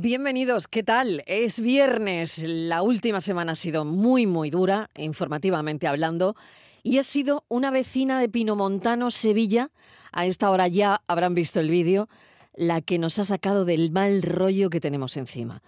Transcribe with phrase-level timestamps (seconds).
[0.00, 1.24] Bienvenidos, ¿qué tal?
[1.26, 6.36] Es viernes, la última semana ha sido muy, muy dura, informativamente hablando,
[6.84, 9.72] y ha sido una vecina de Pinomontano, Sevilla,
[10.12, 12.08] a esta hora ya habrán visto el vídeo,
[12.54, 15.64] la que nos ha sacado del mal rollo que tenemos encima.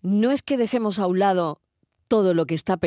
[0.00, 1.60] No es que dejemos a un lado
[2.06, 2.78] todo lo que está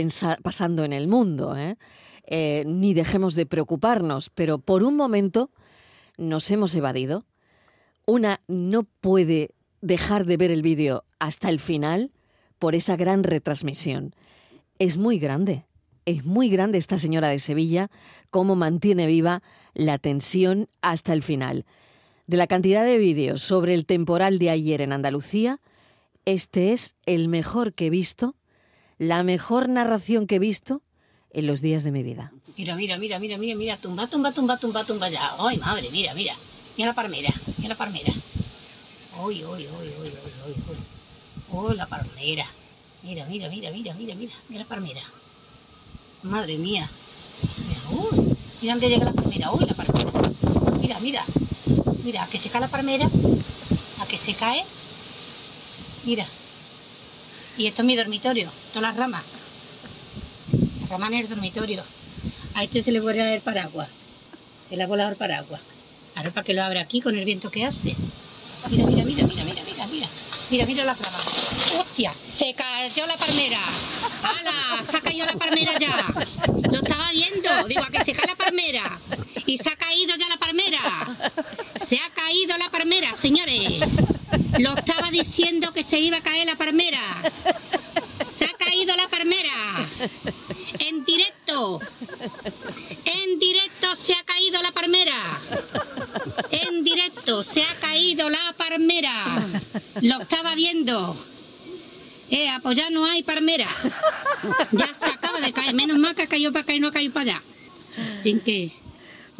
[0.41, 1.75] pasando en el mundo, ¿eh?
[2.23, 5.52] Eh, ni dejemos de preocuparnos, pero por un momento
[6.18, 7.25] nos hemos evadido.
[8.05, 9.52] Una no puede
[9.82, 12.11] dejar de ver el vídeo hasta el final
[12.57, 14.14] por esa gran retransmisión.
[14.78, 15.65] Es muy grande,
[16.06, 17.89] es muy grande esta señora de Sevilla,
[18.29, 19.42] cómo mantiene viva
[19.73, 21.65] la tensión hasta el final.
[22.28, 25.60] De la cantidad de vídeos sobre el temporal de ayer en Andalucía,
[26.25, 28.36] este es el mejor que he visto,
[28.98, 30.84] la mejor narración que he visto
[31.32, 32.34] en los días de mi vida.
[32.58, 35.31] Mira, mira, mira, mira, mira, mira, tumba, tumba, tumba, tumba, tumba ya.
[35.39, 36.36] Ay, madre, mira, mira.
[36.78, 38.14] Mira la palmera, mira la palmera.
[39.22, 40.78] Uy, uy, uy, uy, uy, uy, uy.
[41.52, 42.47] Oh, la palmera.
[43.03, 45.02] Mira, mira, mira, mira, mira, mira, mira la palmera.
[46.23, 46.89] Madre mía.
[47.58, 49.52] Mira, uy, mira dónde llega la palmera.
[49.52, 50.12] Uy, la palmera.
[50.80, 51.25] Mira, mira.
[52.02, 53.09] Mira, a que se cae la palmera.
[54.00, 54.64] A que se cae.
[56.06, 56.25] Mira.
[57.58, 58.50] Y esto es mi dormitorio.
[58.72, 59.23] Todas las ramas.
[60.80, 61.84] Las ramas en el dormitorio.
[62.53, 63.90] A este se le vuelve el paraguas.
[64.70, 65.59] Se le ha volado el paraguas.
[66.16, 67.97] Ahora para que lo abra aquí con el viento que hace.
[68.68, 70.08] Mira, mira, mira, mira, mira, mira, mira.
[70.50, 71.20] Mira, mira la rama.
[71.80, 72.14] ¡Hostia!
[72.34, 73.60] Se cayó la palmera.
[74.24, 74.84] ¡Hala!
[74.90, 76.14] Se ha caído la palmera ya.
[76.72, 77.68] Lo estaba viendo.
[77.68, 79.00] Digo, a que se cae la palmera.
[79.46, 80.80] Y se ha caído ya la palmera.
[81.80, 83.80] Se ha caído la palmera, señores.
[84.60, 87.02] Lo estaba diciendo que se iba a caer la palmera.
[88.38, 89.88] Se ha caído la palmera.
[90.80, 91.80] En directo.
[93.06, 95.42] En directo se ha caído la palmera.
[96.52, 99.14] En directo se ha caído la palmera.
[100.02, 101.17] Lo estaba viendo.
[102.30, 103.67] Eh, apoyar no hay palmera.
[104.72, 105.73] Ya se acaba de caer.
[105.73, 107.44] Menos mal que ha caído para acá y no ha caído para allá.
[108.22, 108.72] Sin que.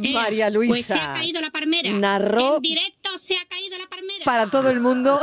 [0.02, 0.72] Eh, María Luisa.
[0.74, 1.92] Pues se ha caído la palmera.
[1.92, 4.26] narró En directo se ha caído la palmera.
[4.26, 5.20] Para todo el mundo,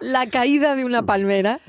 [0.00, 1.60] la caída de una palmera,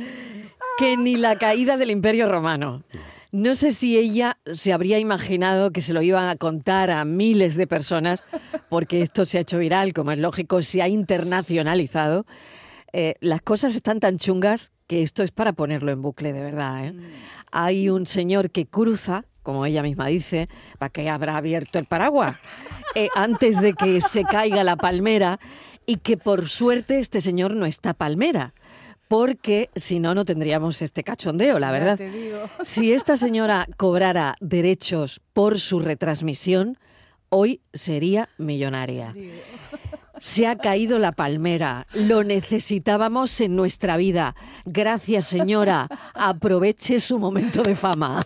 [0.78, 2.84] que ni la caída del Imperio Romano.
[3.32, 7.56] No sé si ella se habría imaginado que se lo iban a contar a miles
[7.56, 8.26] de personas,
[8.70, 12.26] porque esto se ha hecho viral, como es lógico, se ha internacionalizado.
[12.92, 16.88] Eh, las cosas están tan chungas que esto es para ponerlo en bucle, de verdad.
[16.88, 16.94] ¿eh?
[17.54, 22.36] Hay un señor que cruza, como ella misma dice, para que habrá abierto el paraguas,
[22.96, 25.40] eh, antes de que se caiga la palmera,
[25.86, 28.54] y que por suerte este señor no está palmera
[29.12, 32.00] porque si no, no tendríamos este cachondeo, la verdad.
[32.64, 36.78] Si esta señora cobrara derechos por su retransmisión,
[37.28, 39.14] hoy sería millonaria.
[40.22, 44.34] Se ha caído la palmera, lo necesitábamos en nuestra vida.
[44.66, 45.90] Gracias, señora.
[46.14, 48.26] Aproveche su momento de fama.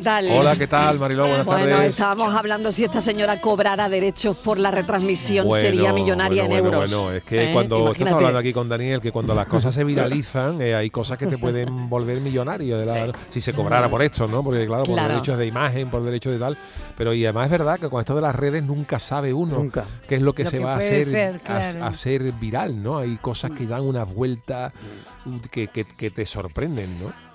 [0.00, 0.28] ¿qué tal?
[0.30, 1.26] Hola, ¿qué tal, Mariló?
[1.26, 1.90] Buenas Bueno, tardes.
[1.90, 6.64] estábamos hablando si esta señora cobrara derechos por la retransmisión, Bueno, sería millonaria bueno, en
[6.74, 6.90] euros.
[6.90, 7.52] Bueno, es que ¿Eh?
[7.52, 8.14] cuando estamos Imagínate.
[8.16, 11.36] hablando aquí con Daniel, que cuando las cosas se viralizan, eh, hay cosas que te
[11.36, 14.42] pueden volver millonario de la- si se cobrara por esto, ¿no?
[14.42, 15.12] Porque claro, por Claro.
[15.14, 16.56] derechos de imagen, por derechos de tal.
[16.96, 19.84] Pero y además es verdad que con esto de las redes nunca sabe uno Nunca.
[20.08, 21.84] qué es lo que Lo se que va a hacer, ser, a- claro.
[21.84, 22.98] a, ser viral, ¿no?
[22.98, 24.72] Hay cosas que dan unas vueltas
[25.50, 27.29] que, que- que te sorprenden, ¿no?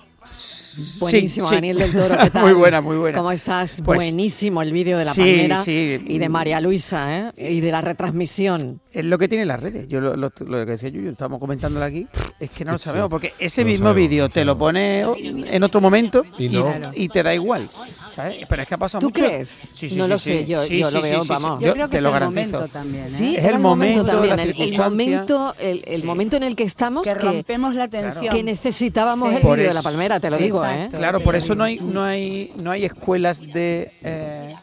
[1.00, 1.56] Buenísimo, Sí, sí.
[1.56, 2.44] Daniel del Toro, ¿qué tal?
[2.44, 3.18] Muy buena, muy buena.
[3.18, 3.82] ¿Cómo estás?
[3.84, 6.00] Pues- Buenísimo el vídeo de la Sí, palmera sí.
[6.06, 7.52] y de María Luisa, ¿eh?
[7.52, 8.82] Y de la retransmisión.
[8.96, 9.90] Es lo que tienen las redes.
[9.90, 12.08] Yo lo, lo- lo que decía Yuyu, estamos comentándolo aquí,
[12.40, 15.64] es que no lo sabemos, porque ese No mismo vídeo no te lo pone en
[15.64, 16.74] otro momento Y no.
[16.94, 17.68] y te da igual.
[18.16, 18.46] ¿sabes?
[18.48, 19.26] Pero es que ha pasado ¿Tú mucho.
[19.26, 19.68] crees?
[19.74, 20.30] Sí, sí, no sí, lo sí.
[20.32, 21.60] sé, yo, Sí, yo sí, lo veo, vamos.
[21.60, 22.52] Yo Yo creo que te es lo el garantizo.
[22.54, 23.04] momento también.
[23.04, 23.08] ¿eh?
[23.10, 26.04] Sí, Es el momento, también, el- el, momento, el, el Sí.
[26.04, 28.34] momento en el que estamos que que, rompemos la tensión.
[28.34, 29.36] que necesitábamos Sí.
[29.36, 30.88] el vídeo de la palmera, te lo digo, ¿eh?
[30.92, 34.56] Claro, por eso no hay, no hay, no hay escuelas de, eh,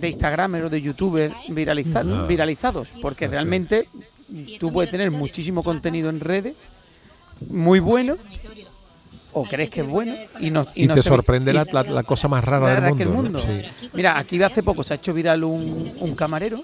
[0.00, 2.26] de Instagram o de YouTuber viraliza- Ujú.
[2.26, 3.40] viralizados, porque Así es.
[3.40, 3.88] realmente
[4.60, 6.54] tú puedes tener muchísimo contenido en redes,
[7.48, 8.16] muy bueno,
[9.32, 12.02] o crees que es bueno, y no, Y, no te sorprende y- la, la- la
[12.02, 13.38] cosa más rara, rara del que el mundo.
[13.38, 13.40] mundo.
[13.40, 13.88] Sí.
[13.92, 16.62] Mira, aquí hace poco se ha hecho viral un, un camarero,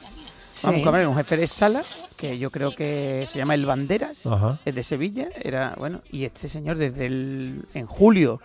[0.63, 1.85] vamos, un camarero, un jefe de sala,
[2.17, 4.59] que yo creo que se llama El Banderas, Ajá.
[4.65, 8.41] es de Sevilla, era bueno, y este señor desde el, en julio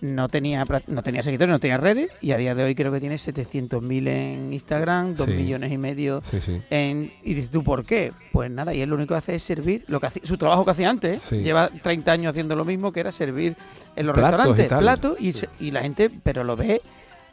[0.00, 3.00] no tenía no tenía seguidores, no tenía redes y a día de hoy creo que
[3.00, 5.32] tiene 700.000 en Instagram, 2 Sí.
[5.32, 6.60] millones y medio Sí, sí.
[6.70, 8.12] en, y dices tú, ¿por qué?
[8.32, 10.64] Pues nada, y él lo único que hace es servir lo que hacía, su trabajo
[10.64, 11.30] que hacía antes.
[11.30, 13.56] Lleva 30 años haciendo lo mismo, que era servir
[13.96, 16.80] en los Platos restaurantes, platos, y, se- y la gente, pero lo ve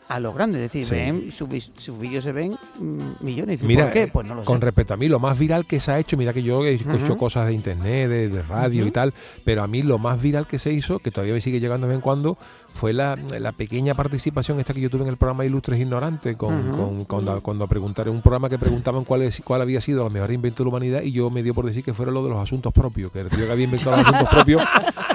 [0.08, 0.62] a los grandes.
[0.62, 0.96] Es decir, Sí.
[0.96, 3.64] ven, sus, sus vídeos se ven mm, millones.
[3.64, 4.04] Mira, ¿por qué?
[4.04, 4.46] eh, Pues no lo sé.
[4.46, 6.76] con respecto a mí, lo más viral que se ha hecho, mira que yo he
[6.76, 9.14] escuchado cosas de internet, de, de radio y tal,
[9.44, 11.92] pero a mí lo más viral que se hizo, que todavía me sigue llegando de
[11.92, 12.38] vez en cuando,
[12.74, 16.72] fue la, la pequeña participación esta que yo tuve en el programa Ilustres Ignorantes, con,
[16.78, 20.32] con- cuando, cuando preguntaron, un programa que preguntaban cuál, es, cuál había sido el mejor
[20.32, 22.40] invento de la humanidad, y yo me dio por decir que fuera lo de los
[22.40, 24.62] asuntos propios, que el tío que había inventado los asuntos propios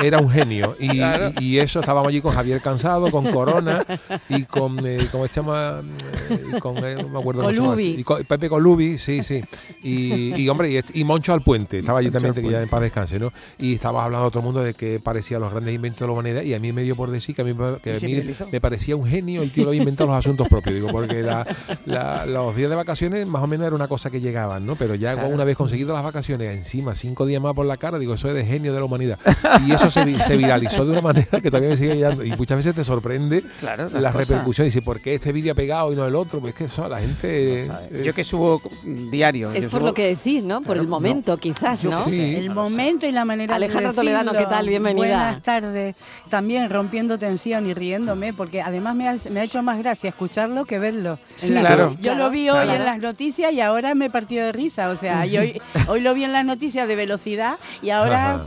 [0.03, 0.75] era un genio.
[0.81, 1.33] Y, Claro.
[1.39, 3.85] y- y eso estábamos allí con Javier Cansado, con Corona
[4.29, 5.83] y con, eh, ¿cómo se llama?
[6.31, 7.69] Eh, con, eh, no me acuerdo cómo se llama.
[7.71, 7.97] Colubi.
[7.99, 9.43] Y con- Pepe Colubi, sí, sí.
[9.83, 13.19] Y, y, hombre, y, Moncho al Puente, estaba allí también, que ya en paz descanse,
[13.19, 13.33] ¿no?
[13.59, 16.13] Y estaba hablando a todo el mundo de que parecía los grandes inventos de la
[16.13, 18.23] humanidad y a mí me dio por decir que a mí, me- que a mí
[18.51, 21.47] me parecía un genio el tío que había inventado los asuntos propios, digo, porque la-
[21.87, 24.77] la- los días de vacaciones más o menos era una cosa que llegaban, ¿no?
[24.77, 25.29] Pero ya Claro.
[25.29, 28.35] una vez conseguido las vacaciones, encima cinco días más por la cara, digo, eso es
[28.35, 29.19] de genio de la humanidad.
[29.67, 32.25] Y eso se, vi- se viralizó de una manera que todavía me sigue llegando.
[32.25, 34.72] Y muchas veces te sorprende Claro, las repercusiones.
[34.73, 36.41] Dice, ¿por qué este vídeo ha pegado y no el otro?
[36.41, 37.69] Pues es que eso, la gente...
[38.03, 39.53] Yo que subo diario.
[39.53, 40.57] Es yo por subo- lo que decís, ¿no?
[40.63, 40.91] Por Claro, el no.
[40.97, 42.07] momento, quizás, ¿no?
[42.07, 42.19] Sí.
[42.37, 42.71] El No lo sé.
[42.71, 44.67] momento y la manera Alejandra de Toledano, ¿qué tal?
[44.67, 44.97] Bienvenida.
[45.07, 45.97] Buenas tardes.
[46.31, 50.65] También rompiendo tensión y riéndome, porque además me ha, me ha hecho más gracia escucharlo
[50.65, 51.19] que verlo.
[51.37, 51.95] Sí, la- claro.
[52.01, 52.73] Yo lo vi hoy Claro.
[52.73, 54.89] en las noticias y ahora me he partido de risa.
[54.89, 58.47] O sea, yo hoy, hoy lo vi en las noticias de velocidad y ahora Ajá.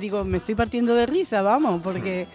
[0.00, 2.28] digo, me estoy partiendo de risa, vamos, porque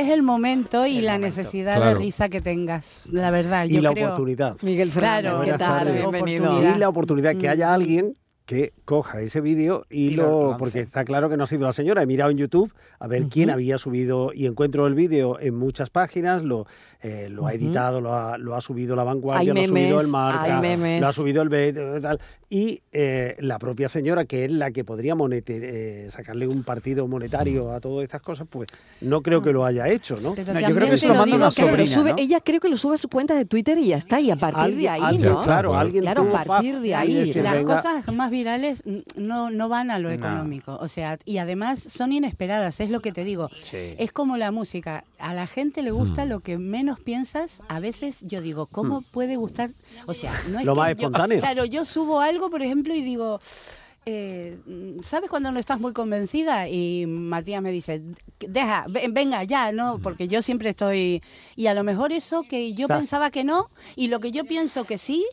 [0.00, 1.36] es el momento y El la momento.
[1.36, 1.98] necesidad Claro.
[1.98, 3.02] de risa que tengas.
[3.10, 4.06] La verdad, y yo la creo.
[4.08, 4.56] oportunidad.
[4.62, 5.92] Miguel Fernández, Claro, ¿qué tal?
[5.92, 6.74] Bienvenido.
[6.74, 7.72] Y la oportunidad que haya Mm.
[7.74, 8.14] alguien
[8.46, 11.72] que coja ese vídeo y, Y lo porque está claro que no ha sido la
[11.72, 12.02] señora.
[12.02, 15.88] He mirado en YouTube a ver quién había subido y encuentro el vídeo en muchas
[15.88, 16.66] páginas, lo,
[17.06, 20.00] eh, lo ha editado, lo ha, lo ha subido La Hay Vanguardia, lo ha subido
[20.00, 21.00] el Marca, hay memes.
[21.02, 22.18] lo ha subido el B, eh, tal.
[22.48, 27.06] y eh, la propia señora, que es la que podría monete- eh, sacarle un partido
[27.06, 28.68] monetario a todas estas cosas, pues
[29.02, 30.34] no creo que lo haya hecho, ¿no?
[30.34, 32.16] Yo creo que se lo manda una sobrina, sube- ¿no?
[32.16, 34.36] Ella creo que lo sube a su cuenta de Twitter y ya está, y a
[34.36, 35.42] partir de ahí, alguien- ¿no?
[35.42, 36.14] Claro, alguien a
[36.44, 40.08] partir de ahí, decir, Las venga, cosas más virales mm, no, no van a lo
[40.08, 40.14] No.
[40.14, 43.50] económico, o sea, y además son inesperadas, es lo que te digo.
[43.62, 43.94] Sí.
[43.98, 46.28] Es como la música, a la gente le gusta Hmm.
[46.28, 49.72] lo que menos piensas, a veces yo digo, ¿cómo puede gustar?
[50.06, 51.38] O sea, no es Lo que más yo- espontáneo.
[51.40, 53.38] claro, yo subo algo, por ejemplo, y digo...
[54.06, 54.58] eh,
[55.02, 56.68] ¿Sabes cuando no estás muy convencida?
[56.68, 58.02] Y Matías me dice,
[58.38, 61.22] deja, ve- venga, ya, no, porque yo siempre estoy...
[61.56, 64.84] Y a lo mejor eso que yo pensaba que no, y lo que yo pienso
[64.84, 65.24] que sí,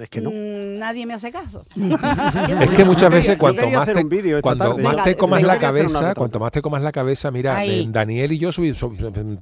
[0.00, 0.30] es que no.
[0.30, 1.64] mm, nadie me hace caso.
[2.60, 6.38] Es que muchas veces cuanto más te, cuando más Venga, te comas la cabeza, cuanto
[6.38, 7.82] más te comas la cabeza, mira, Ahí.
[7.82, 8.92] eh, Daniel y yo subi- so-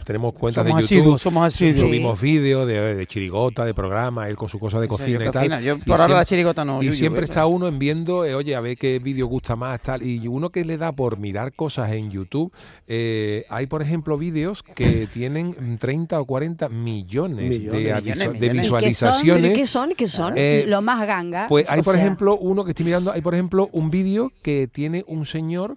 [0.04, 1.80] tenemos cuentas Somos de YouTube, asiduos, somos asiduos.
[1.80, 5.62] subimos vídeos de, de chirigota, de programa, él con su cosa de cocina y tal.
[5.62, 6.82] Yo Y por ahora la siempre- chirigota no.
[6.82, 10.02] y siempre está uno en viendo, eh, oye, a ver qué vídeo gusta más, tal.
[10.02, 12.52] Y uno que le da por mirar cosas en YouTube,
[12.86, 18.40] eh, hay, por ejemplo, vídeos que tienen 30 o 40 millones, de, Millones, aviso- millones,
[18.40, 18.82] de millones.
[18.82, 19.10] ¿Y qué son?
[19.22, 19.52] ¿Pero visualizaciones.
[19.58, 19.92] qué son?
[19.96, 20.37] ¿Qué son?
[20.38, 21.46] Eh, lo más ganga.
[21.48, 24.68] Pues hay, por sea, ejemplo, uno que estoy mirando, hay, por ejemplo, un vídeo que
[24.68, 25.76] tiene un señor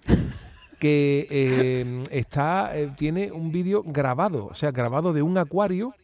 [0.78, 5.94] que eh, está, eh, tiene un vídeo grabado, o sea, grabado de un acuario.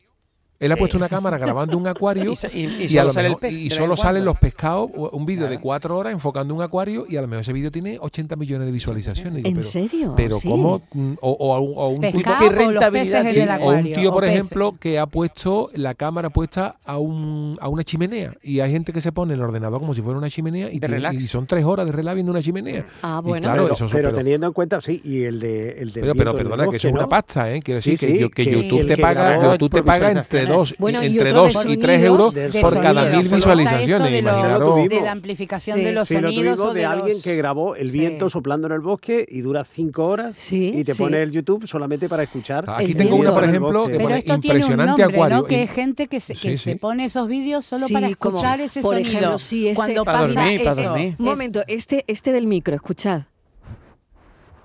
[0.60, 4.38] Él ha puesto una cámara grabando un acuario Y, solo sale mejor- de salen los
[4.38, 7.70] pescados, un vídeo de cuatro horas enfocando un acuario y a lo mejor ese vídeo
[7.70, 9.34] tiene 80 millones de visualizaciones.
[9.36, 10.15] Digo, ¿En pero, serio?
[10.17, 10.48] pero Sí.
[10.48, 10.82] ¿cómo?
[10.93, 14.24] Mm, O, un, o a un tipo pescado qué o rentabilidad Sí, un tío, por
[14.24, 18.34] ejemplo, que ha puesto la cámara puesta a, un, a una chimenea.
[18.43, 20.88] Y hay gente que se pone el ordenador como si fuera una chimenea y, De
[20.88, 22.84] tiene- y son tres horas de relax viendo una chimenea.
[23.03, 23.44] Ah, Y bueno.
[23.44, 26.03] claro, pero, eso es- pero pero- teniendo en cuenta, sí, y el de el del
[26.15, 27.62] Pero, perdona, que eso es una pasta, ¿eh?
[27.62, 30.47] Quiero decir que, YouTube te paga, YouTube te paga entre.
[30.48, 34.10] Dos, Bueno, entre dos y tres euros de por cada mil visualizaciones.
[34.10, 34.88] De tuvimos.
[34.88, 35.84] de la amplificación Sí.
[35.84, 37.98] de los Sí, lo sonidos tuvimos o de, de alguien los- que grabó el Sí.
[37.98, 41.02] viento soplando en el bosque y dura cinco horas Sí, y te sí.
[41.02, 42.64] pone el YouTube solamente para escuchar.
[42.69, 45.17] Aquí El tengo una, viento por ejemplo, que Pero pone esto tiene un impresionante nombre,
[45.17, 45.36] acuario.
[45.38, 45.44] ¿no?
[45.44, 46.74] Que Y- es gente que, se, que Sí, se sí.
[46.78, 49.10] pone esos vídeos solo Sí, para como, escuchar ese por sonido.
[49.10, 50.94] ejemplo, sí, este- Cuando pasa dormir, eso.
[50.94, 53.22] Un momento, este, este del micro, escuchad.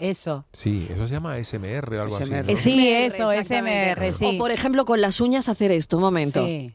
[0.04, 0.46] Eso.
[0.52, 2.58] Sí, eso se llama SMR o algo así.
[2.58, 3.32] Sí, eso.
[3.32, 4.26] SMR, sí.
[4.26, 6.46] O por ejemplo, con las uñas hacer esto, un momento.
[6.46, 6.74] Sí.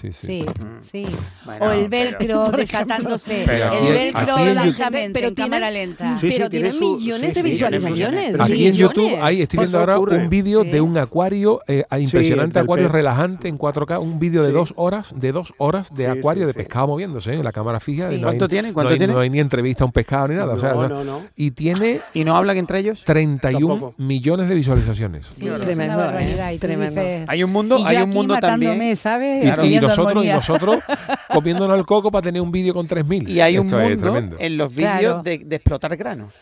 [0.00, 0.26] Sí, sí.
[0.26, 0.44] Sí,
[0.90, 1.06] sí.
[1.44, 3.42] Bueno, o el pero- velcro Por desatándose.
[3.46, 6.18] Pero el velcro en lentamente, Pero en tienen- cámara lenta.
[6.18, 8.28] Sí, sí, pero tiene tienen su- millones sí, de visualizaciones.
[8.30, 8.40] millones.
[8.40, 10.18] Aquí en YouTube, ahí estoy viendo ahora ocurre.
[10.18, 10.70] un vídeo Sí.
[10.70, 12.92] de un acuario, eh, impresionante acuario pez.
[12.92, 14.54] relajante en 4K, un vídeo de Sí.
[14.54, 16.58] dos horas, de dos horas de Sí, acuario sí, de sí.
[16.58, 17.42] pescado moviéndose, ¿eh?
[17.42, 18.08] la cámara fija.
[18.10, 18.12] Sí.
[18.12, 18.68] no hay- ¿Cuánto tiene?
[18.68, 19.12] no ¿Cuánto hay, tiene?
[19.12, 20.52] no hay ni entrevista a un pescado ni nada.
[20.54, 21.22] o sea, No, no- no, no.
[21.36, 23.04] Y tiene ¿Y no hablan entre ellos?
[23.04, 23.94] 31 Tampoco.
[24.02, 25.28] millones de visualizaciones.
[26.58, 27.24] Tremendo, ¿eh?
[27.28, 28.96] Hay un mundo, hay un mundo también.
[28.96, 29.44] ¿sabes?
[29.66, 30.76] Y, nosotros, y nosotros
[31.32, 33.28] comiéndonos el coco para tener un vídeo con 3.000.
[33.28, 34.36] Y hay un Esto es mundo tremendo.
[34.38, 35.22] en los vídeos Claro.
[35.22, 36.34] de, de explotar granos.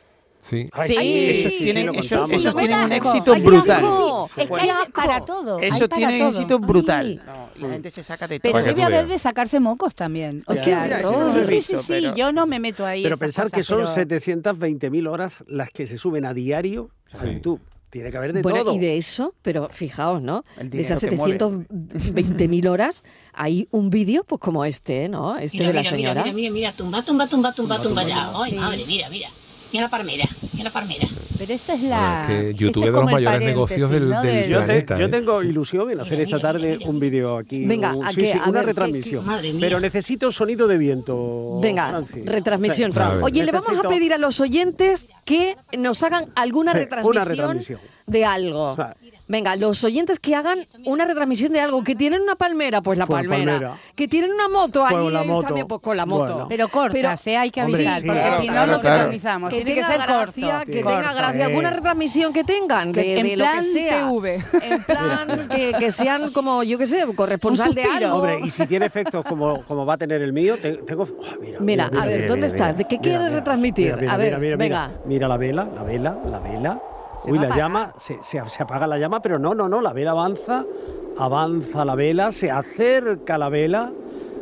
[0.43, 0.71] Sí.
[0.73, 0.97] Ay, Sí,
[1.45, 3.85] esos tienen- un éxito brutal.
[4.39, 5.59] Es que hay para todo.
[5.61, 6.29] Eso para tiene todo.
[6.31, 6.67] éxito Ay.
[6.67, 7.23] brutal.
[7.27, 8.53] No, y la gente se saca de todo.
[8.55, 10.43] Pero debe haber de sacarse mocos también.
[10.47, 11.31] O sea, mira, todo.
[11.47, 13.03] sí, sí, sí, pero- yo no me meto ahí.
[13.03, 17.27] Pero pensar cosas, que son pero- 720.000 horas las que se suben a diario a.
[17.27, 17.61] YouTube.
[17.91, 18.75] Tiene que haber de Bueno, todo.
[18.75, 20.45] y de eso, pero fijaos, ¿no?
[20.63, 21.39] De esas dinero que mueve.
[21.39, 25.37] 720.000 horas, hay un vídeo pues como este, ¿no?
[25.37, 26.23] Este Mira, de la mira, señora.
[26.23, 28.31] mira, mira, mira, tumba, tumba, tumba, tumba, tumba ya.
[28.35, 28.57] Ay, Sí.
[28.59, 29.29] madre, mira, mira.
[29.73, 31.07] Mira la palmera, mira la palmera.
[31.39, 32.25] Pero esta es la.
[32.27, 34.21] Bueno, es que YouTube es es de los mayores negocios del- ¿no?
[34.23, 35.09] del Del- Yo, te- planeta, yo ¿eh?
[35.09, 36.91] tengo ilusión en hacer Mira, esta mira, tarde mira, mira.
[36.91, 37.67] un vídeo aquí.
[37.67, 39.25] Venga, un- ¿a sí, sí, una ver, ¿qué- retransmisión.
[39.27, 39.61] Madre mía.
[39.61, 41.61] Pero necesito sonido de viento.
[41.63, 42.27] Venga, Francis.
[42.27, 42.93] retransmisión.
[42.93, 43.23] Ver.
[43.23, 47.25] Oye, le vamos a pedir a los oyentes que nos hagan alguna Sí, retransmisión, una
[47.25, 47.81] retransmisión.
[48.07, 48.73] de algo.
[48.73, 48.97] O sea,
[49.29, 53.07] Venga, los oyentes que hagan una retransmisión de algo, que tienen una palmera, pues la
[53.07, 53.53] Pues palmera.
[53.53, 53.79] palmera.
[53.95, 55.47] Que tienen una moto Pues ahí la moto.
[55.47, 56.33] también, pues con la moto.
[56.33, 56.49] Bueno.
[56.49, 57.37] Pero cortas, Pero- ¿eh?
[57.39, 58.99] hay que avisar, sí, porque claro, si no, claro, no claro.
[59.65, 60.33] Que Tiene que tenga ser corto.
[60.41, 61.47] gracia, que Corto, tenga gracia.
[61.47, 64.09] Alguna retransmisión que tengan, de, Que- en de lo que plan sea.
[64.09, 64.45] TV.
[64.63, 68.17] En plan, que, que sean como, yo qué sé, corresponsal de algo.
[68.17, 71.03] Hombre, y si tiene efectos como, como va a tener el mío, te- tengo.
[71.05, 72.77] oh, mira, Mira, a ver, ¿dónde estás?
[72.77, 73.87] ¿De qué Mira, quieres mira, retransmitir?
[73.87, 74.89] mira, mira, a ver, mira, mira, venga.
[74.89, 76.83] Mira, Mira la vela, la vela, la vela.
[77.25, 79.93] Se Uy, la llama, se, se- se apaga la llama, pero no, no, no, la
[79.93, 80.65] vela avanza,
[81.19, 83.93] avanza la vela, se acerca la vela,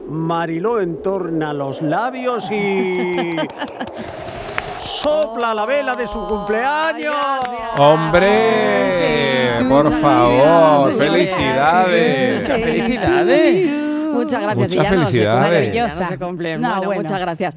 [0.09, 3.37] Mariló entorna los labios y
[4.81, 7.15] sopla la vela de su cumpleaños.
[7.43, 7.79] gracias.
[7.79, 9.69] ¡Hombre!
[9.69, 12.43] Por favor, felicidades.
[12.49, 13.71] ¡Felicidades!
[14.13, 14.71] Muchas gracias.
[14.71, 15.75] Muchas y ya no se felicidades.
[15.75, 16.59] ya no se cumple.
[16.59, 17.03] No, bueno, bueno.
[17.03, 17.55] muchas gracias.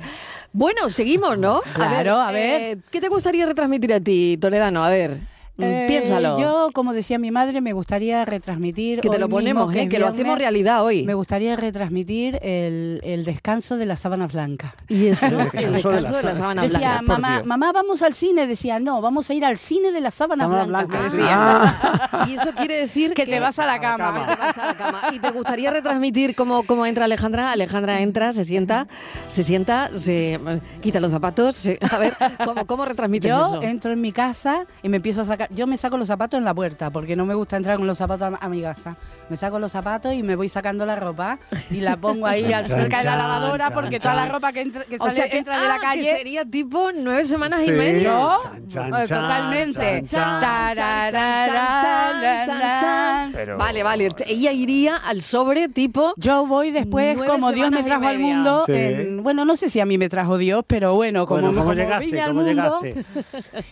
[0.53, 1.61] Bueno, seguimos, ¿no?
[1.73, 2.61] Claro, a ver.
[2.61, 4.83] eh, ¿Qué te gustaría retransmitir a ti, Toledano?
[4.83, 5.17] A ver,
[5.63, 6.39] Eh, piénsalo.
[6.39, 9.01] Yo, como decía mi madre, me gustaría retransmitir.
[9.01, 9.87] que te lo mismo, ponemos, ¿eh?
[9.89, 11.03] Que lo hacemos realidad hoy.
[11.03, 14.73] Me gustaría retransmitir el, el descanso de las sábanas blancas.
[14.87, 15.33] Y eso, El
[15.65, 17.01] el descanso de de la la sábana Decía, blanca.
[17.03, 17.45] mamá, Dios.
[17.47, 18.47] mamá, vamos al cine.
[18.47, 20.89] Decía, no, vamos a ir al cine de las sábanas Sábanas blancas.
[20.89, 21.23] blancas, me sí.
[21.23, 21.37] decía.
[21.37, 24.25] Ah, y eso quiere decir Que te vas a la cama.
[24.25, 25.01] que te vas a la cama.
[25.11, 27.51] Y te gustaría retransmitir cómo, cómo entra Alejandra.
[27.51, 28.87] Alejandra entra, se sienta,
[29.29, 30.39] se sienta, se
[30.81, 31.55] quita los zapatos.
[31.55, 32.15] se- a ver,
[32.45, 33.61] ¿cómo, cómo retransmites Yo eso?
[33.63, 35.49] entro en mi casa y me empiezo a sacar.
[35.53, 37.97] Yo me saco los zapatos en la puerta porque no me gusta entrar con los
[37.97, 38.95] zapatos a, mi casa.
[39.29, 41.39] Me saco los zapatos y me voy sacando la ropa
[41.69, 44.61] y la pongo ahí al- cerca de la lavadora chan, porque toda la ropa que,
[44.61, 46.15] entra, que O sale, sea, que, entra de ah, la que calle.
[46.17, 47.71] sería tipo nueve semanas y Sí.
[47.73, 48.11] media.
[48.11, 48.37] ¿No?
[48.67, 50.03] Chan, Eh, Totalmente.
[50.03, 50.75] chan, Chan, chan.
[50.75, 53.31] chan, chan, chan, chan.
[53.33, 54.09] Pero- Vale, vale.
[54.25, 56.13] Ella iría al sobre tipo.
[56.17, 58.63] Yo voy después, como Dios me y trajo al mundo.
[58.67, 58.73] Sí.
[58.73, 61.61] en- bueno, no sé si a mí me trajo Dios, pero bueno, como, Bueno, ¿cómo
[61.63, 62.05] como llegaste?
[62.05, 63.05] vine al ¿Cómo mundo, llegaste?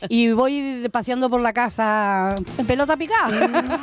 [0.09, 3.79] Y voy de- paseando por la casa en pelota picada.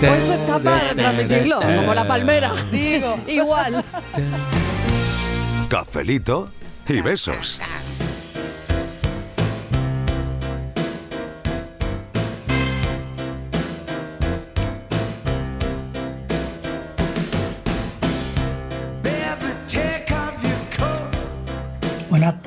[0.00, 2.52] Pues eso está para transmitirlo, como la palmera.
[2.70, 3.18] Digo.
[3.26, 3.84] Igual.
[5.68, 6.50] Cafelito
[6.88, 7.60] y besos.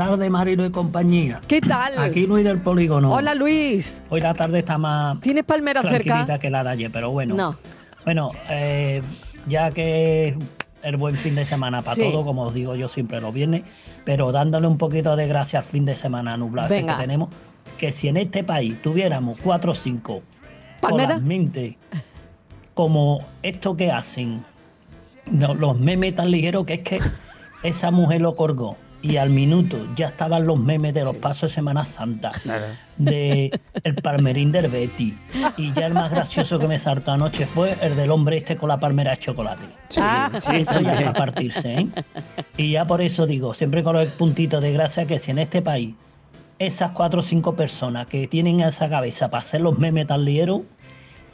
[0.06, 1.42] Tardes, Marilo y compañía.
[1.48, 1.98] ¿Qué tal?
[2.00, 3.12] Aquí Luis del Polígono.
[3.14, 4.02] Hola Luis.
[4.10, 6.40] Hoy la tarde está más ¿Tienes palmera cerca?
[6.40, 7.36] que la de ayer, pero bueno.
[7.36, 7.56] No.
[8.04, 9.02] Bueno, eh,
[9.48, 10.36] ya que es
[10.82, 12.02] el buen fin de semana para Sí.
[12.12, 13.62] todo, como os digo yo siempre los viernes,
[14.04, 17.30] pero dándole un poquito de gracia al fin de semana nublado que tenemos,
[17.78, 20.24] que si en este país tuviéramos cuatro o cinco
[21.22, 21.76] mentes
[22.74, 24.44] como esto que hacen
[25.32, 27.00] los memes tan ligeros que es que
[27.62, 31.56] esa mujer lo colgó y al minuto ya estaban los memes de los pasos de
[31.56, 32.32] Semana Santa
[32.98, 35.18] de el palmerín del Betty.
[35.58, 38.70] Y ya el más gracioso que me saltó anoche fue el del hombre este con
[38.70, 39.64] la palmera de chocolate.
[39.98, 41.88] Ah, Sí, esto ya es para partirse ¿eh?
[42.58, 45.62] y ya por eso digo siempre con los puntitos de gracia que si en este
[45.62, 45.96] país
[46.60, 50.62] esas cuatro o cinco personas que tienen esa cabeza para hacer los memes tan ligeros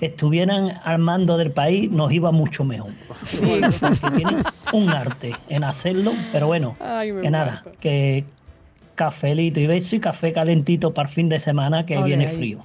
[0.01, 2.91] estuvieran al mando del país nos iba mucho mejor.
[3.39, 8.25] Porque tienen un arte en hacerlo pero bueno Ay, que nada que
[8.95, 9.59] cafelito.
[9.59, 12.63] Y beso y café calentito para el fin de semana que viene frío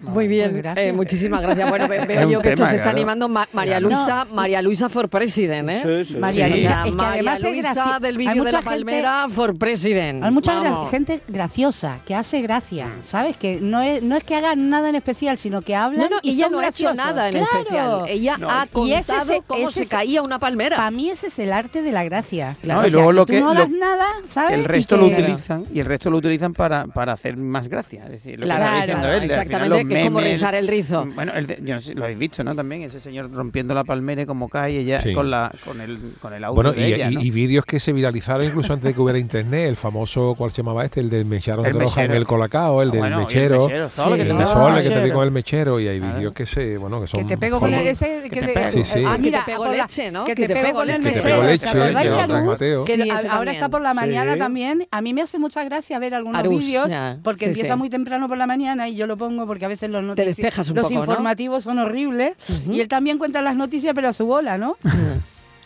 [0.00, 0.86] Muy bien, Pues gracias.
[0.86, 1.68] eh, muchísimas gracias.
[1.68, 2.96] Bueno, Es veo yo que esto se está claro.
[2.98, 3.88] animando Ma- María Claro.
[3.96, 5.82] Luisa, María Luisa for President, ¿eh?
[6.04, 6.18] Sí, sí.
[6.18, 6.52] María Sí.
[6.52, 10.22] Luisa, es que María Luisa del hay vídeo de mucha la gente- palmera for President.
[10.24, 13.36] Hay mucha gra- gente graciosa que hace gracia, ¿sabes?
[13.36, 16.16] Que no es, no es que hagan nada en especial, sino que hablan No, no,
[16.22, 16.96] y ella son no ha hecho graciosos.
[16.96, 17.58] nada en Claro.
[17.58, 18.02] especial.
[18.08, 18.50] Ella No.
[18.50, 20.76] ha Y ese contado es- cómo ese se caía una palmera.
[20.76, 22.56] Para mí ese es el arte de la gracia.
[22.62, 24.52] No, O y sea, luego lo tú que- no lo- hagas nada, ¿sabes?
[24.52, 28.04] El resto lo utilizan y el resto lo utilizan para, para hacer más gracia.
[28.04, 29.14] Es decir, lo Claro, que está claro, diciendo él.
[29.14, 31.06] al final exactamente, es como rizar el rizo.
[31.14, 32.54] Bueno, el de- yo no sé, lo habéis visto, ¿no?
[32.54, 35.12] También ese señor rompiendo la palmera y como cae y ella Sí.
[35.12, 37.20] con, la, con, el, con el audio Bueno, de y, ella, y- ¿no?
[37.22, 39.68] y vídeos que se viralizaron incluso antes de que hubiera internet.
[39.68, 41.00] El famoso, ¿cuál se llamaba este?
[41.00, 42.20] El del mecharon El de roja en mechero.
[42.20, 43.54] el colacao, el Ah, del bueno, y el mechero.
[43.68, 45.14] mechero, que el de el que te mechero.
[45.14, 45.80] con el mechero.
[45.80, 47.20] Y hay vídeos que se, bueno, que son.
[47.20, 48.70] Que te pego con ese, Que que te.
[48.70, 49.04] Sí, sí.
[49.06, 50.24] Ah, que te la- leche, ¿no?
[50.24, 51.56] Que te pego con el Que te mechero.
[52.86, 53.54] Sí, ahora también.
[53.54, 54.38] está por la mañana Sí.
[54.38, 54.86] también.
[54.90, 56.90] A mí me hace mucha gracia ver algunos vídeos
[57.22, 57.78] porque Sí, empieza sí.
[57.78, 60.68] muy temprano por la mañana y yo lo pongo porque a veces los notici- despejas
[60.70, 61.00] un los poco, ¿no?
[61.02, 62.32] informativos son horribles
[62.68, 64.76] y él también cuenta las noticias pero a su bola, ¿no?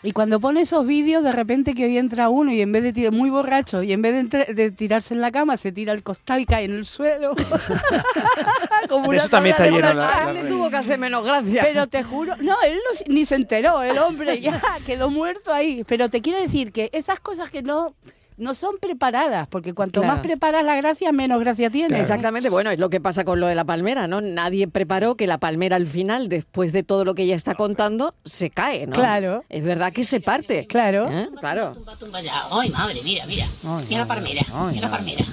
[0.04, 2.92] Y cuando pone esos vídeos, de repente que hoy entra uno y en vez de
[2.92, 5.92] tirar, muy borracho, y en vez de, entre- de tirarse en la cama, se tira
[5.92, 7.36] al costado y cae en el suelo.
[8.88, 10.32] Como eso también está lleno la-.
[10.32, 11.62] Le tuvo que hacer menos gracia.
[11.62, 12.74] Pero te juro, no, él
[13.06, 15.84] no ni se enteró, el hombre ya quedó muerto ahí.
[15.86, 17.94] Pero te quiero decir que esas cosas que no,
[18.36, 20.14] no son preparadas, porque cuanto Claro.
[20.16, 22.00] más preparas la gracia, menos gracia tiene.
[22.00, 24.20] Exactamente, bueno, es lo que pasa con lo de la palmera, ¿no?
[24.20, 28.14] Nadie preparó que la palmera al final, después de todo lo que ella está contando,
[28.24, 28.92] se cae, ¿no?
[28.94, 29.44] Claro.
[29.48, 30.66] Es verdad que se parte.
[30.66, 31.08] Claro.
[31.10, 31.28] ¿Eh?
[31.40, 31.72] Claro.
[31.72, 32.44] Tumba, tumba ya.
[32.50, 33.46] Ay, madre, mira, mira.
[33.64, 35.24] Ay, Mira la palmera, mira la palmera.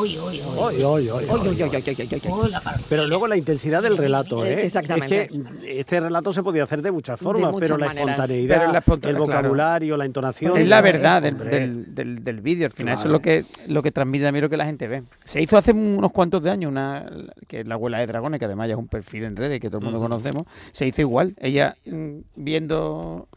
[0.00, 0.58] Ay, ay, ay.
[0.58, 1.30] Oy, oy, oy, Oy, oy, oy, oy, oy.
[1.30, 2.20] oy, oy, oy, oy.
[2.30, 2.86] Oh, la palmera.
[2.88, 4.66] Pero luego la intensidad del relato, Eh, ¿eh?
[4.66, 5.22] exactamente.
[5.24, 8.72] Es que este relato se podía hacer de muchas formas, muchas pero la espontaneidad, Pero
[8.72, 9.26] la esponta- el claro.
[9.26, 10.56] vocabulario, la entonación.
[10.56, 13.44] Es la eh, verdad del, del, del, del vídeo, al final eso es lo que,
[13.68, 15.02] lo que transmite también lo que la gente ve.
[15.24, 17.10] Se hizo hace unos cuantos de años una
[17.46, 19.68] que es la abuela de dragones, que además ya es un perfil en redes que
[19.68, 21.34] todo el mundo conocemos, se hizo igual.
[21.38, 23.28] Ella mm, viendo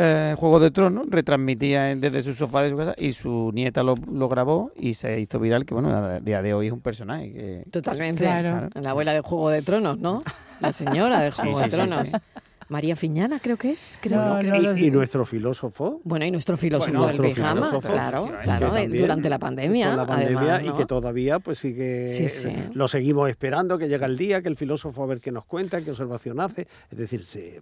[0.00, 3.82] eh, Juego de Tronos, retransmitía en- desde su sofá de su casa y su nieta
[3.82, 6.80] lo, lo grabó y se hizo viral, que bueno, a día de hoy es un
[6.80, 7.32] personaje.
[7.32, 8.22] Que, Totalmente.
[8.22, 8.68] Claro.
[8.80, 10.20] La abuela de Juego de Tronos, ¿no?
[10.60, 12.08] La señora de Juego sí, de sí, Tronos.
[12.08, 12.16] sí.
[12.68, 13.98] María Fiñana, creo que es.
[14.00, 14.80] Creo, No, creo no que lo es.
[14.82, 16.00] Y, y nuestro filósofo.
[16.04, 19.96] Bueno, y nuestro filósofo Bueno, del nuestro pijama, filósofo, claro, eh, también, durante la pandemia.
[19.96, 20.76] La pandemia además, y ¿no?
[20.76, 22.50] que todavía pues sigue Sí, sí.
[22.74, 25.80] lo seguimos esperando que llega el día que el filósofo a ver qué nos cuenta
[25.82, 27.60] qué observación hace es decir se-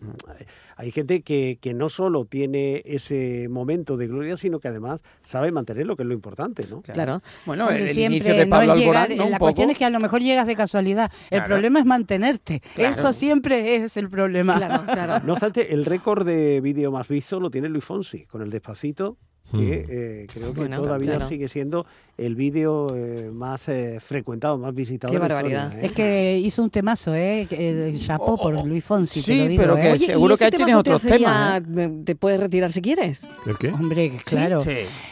[0.77, 5.53] hay gente que, que no solo tiene ese momento de gloria sino que además sabe
[5.53, 7.23] mantenerlo que es lo importante no Claro.
[7.47, 9.29] Bueno, el, el inicio de no Pablo es llegar- Alborán, ¿no?
[9.31, 11.11] La cuestión es que a lo mejor llegas de casualidad.
[11.31, 11.47] El Claro.
[11.47, 12.61] problema es mantenerte.
[12.75, 12.95] Claro.
[12.99, 14.57] Eso siempre es el problema.
[14.57, 14.85] Claro,
[15.25, 19.19] no obstante el récord de vídeo más visto lo tiene Luis Fonsi con el despacito
[19.51, 19.91] que Hmm.
[19.91, 21.29] eh, creo que Bueno, todavía claro.
[21.29, 21.87] sigue siendo
[22.19, 25.83] el vídeo eh, más eh, frecuentado más visitado Qué de la historia, barbaridad.
[25.85, 25.87] ¿eh?
[25.87, 27.47] Es que hizo un temazo, ¿eh?
[27.51, 28.65] Eh, Chapó Oh, oh, por oh.
[28.67, 29.93] Luis Fonsi, te Sí, lo digo, pero que ¿eh?
[29.93, 33.29] Oye, seguro ¿y que ahí tienes te otros temas, eh, Te puedes retirar si quieres.
[33.47, 33.69] ¿El qué?
[33.69, 34.63] Hombre, claro.
[34.63, 34.71] Sí.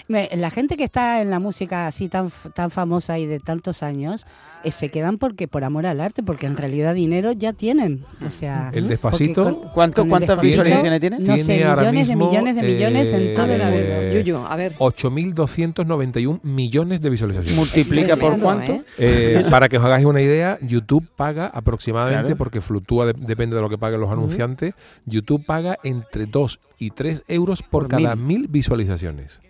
[0.09, 3.83] Me- La gente que está en la música así tan, tan famosa y de tantos
[3.83, 4.25] años,
[4.65, 8.03] eh, se quedan porque por amor al arte, porque en realidad dinero ya tienen.
[8.27, 11.19] O sea, El Despacito con- ¿Cuánto- con el ¿Cuántas visualizaciones tiene?
[11.19, 13.61] No sé, Tiene ahora millones de millones de millones eh, en todo el
[14.25, 14.75] Yuyu, a ver.
[14.79, 17.55] 8.291 millones de visualizaciones.
[17.57, 18.73] Multiplica por cuánto.
[18.73, 18.85] ¿eh?
[18.99, 22.37] Eh, para que os hagáis una idea, YouTube paga aproximadamente, Claro.
[22.37, 24.75] porque fluctúa, de- depende de lo que paguen los anunciantes,
[25.07, 28.41] YouTube paga entre 2 y 3 euros por, Por cada mil.
[28.41, 29.41] mil visualizaciones.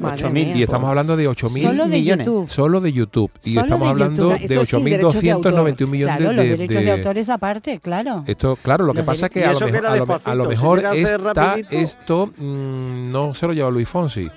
[0.00, 0.56] Madre 8.000 mía.
[0.56, 2.26] Y estamos hablando de 8.000 Solo de millones.
[2.26, 2.48] YouTube.
[2.48, 3.30] solo de YouTube.
[3.44, 4.24] Y Solo estamos de hablando YouTube.
[4.34, 5.52] O sea, de esto es sin derechos de autor.
[5.52, 8.24] 8.291 millones Claro, de, los derechos de, de- autores aparte, claro.
[8.26, 10.34] Esto, claro, lo que Los pasa es que a lo, que mejor- a lo, a
[10.34, 14.28] lo mejor esta, esto mm, no se lo lleva Luis Fonsi.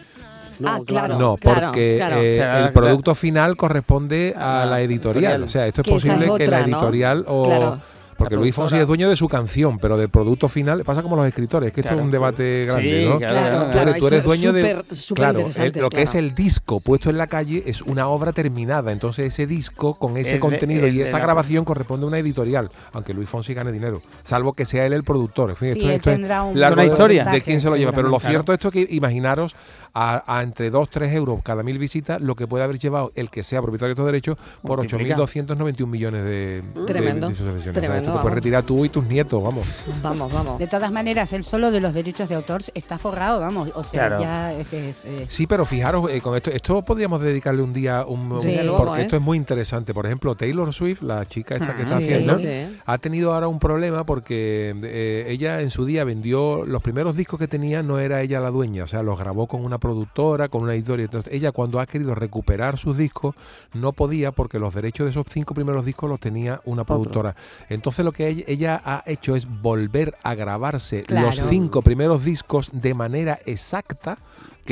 [0.60, 1.19] No, Ah, claro.
[1.19, 2.17] No, porque claro.
[2.19, 5.33] eh, O sea, el producto final corresponde a la editorial.
[5.33, 5.43] editorial.
[5.43, 6.77] O sea, esto es Que esa es posible que la otra, ¿no?
[6.77, 7.77] editorial o...
[8.17, 11.27] Porque Luis Fonsi es dueño de su canción, pero del producto final pasa como los
[11.27, 13.17] escritores, que esto es un debate grande, Sí, ¿no?
[13.19, 13.93] claro, Claro, claro.
[13.99, 14.84] Tú eres- dueño de-
[15.15, 18.91] Claro, el- lo que es el disco puesto en la calle es una obra terminada.
[18.91, 22.19] Entonces ese disco con ese Es de- contenido y de esa grabación corresponde a una
[22.19, 25.51] editorial, aunque Luis Fonsi gane dinero, salvo que sea él el productor.
[25.51, 27.25] En fin, Sí, esto, esto es tendrá un de- historia.
[27.25, 27.91] de quién se lo lleva.
[27.91, 29.56] Pero lo cierto esto es que imaginaros
[29.93, 33.30] a, a entre 2, 3 euros cada mil visitas lo que puede haber llevado el
[33.30, 35.15] que sea propietario de estos derechos por Multiplica.
[35.17, 37.73] 8.291 millones de, de Tremendo, visualizaciones.
[38.08, 38.22] Te vamos.
[38.24, 39.65] puedes retirar tú y tus nietos, vamos.
[40.02, 40.60] Vamos, vamos.
[40.60, 43.70] De todas maneras, él solo de los derechos de autor está forrado, vamos.
[43.76, 44.22] O sea, Claro.
[44.22, 48.32] ya es eh, Sí, pero fijaros, eh, con esto, esto podríamos dedicarle un día, un,
[48.32, 49.02] un- Sí, porque luego, ¿eh?
[49.02, 49.93] esto es muy interesante.
[49.93, 52.48] Por ejemplo, Taylor Swift, la chica esta que Ah, está Sí, haciendo, sí.
[52.86, 57.39] ha tenido ahora un problema porque eh, ella en su día vendió los primeros discos
[57.39, 60.63] que tenía, no era ella la dueña, o sea, los grabó con una productora, con
[60.63, 61.06] una editorial.
[61.06, 63.36] Entonces, ella cuando ha querido recuperar sus discos,
[63.74, 67.36] no podía porque los derechos de esos cinco primeros discos los tenía una productora.
[67.70, 72.93] Entonces, lo que ella, ha hecho es volver a grabarse los cinco primeros discos de
[72.93, 74.17] manera exacta.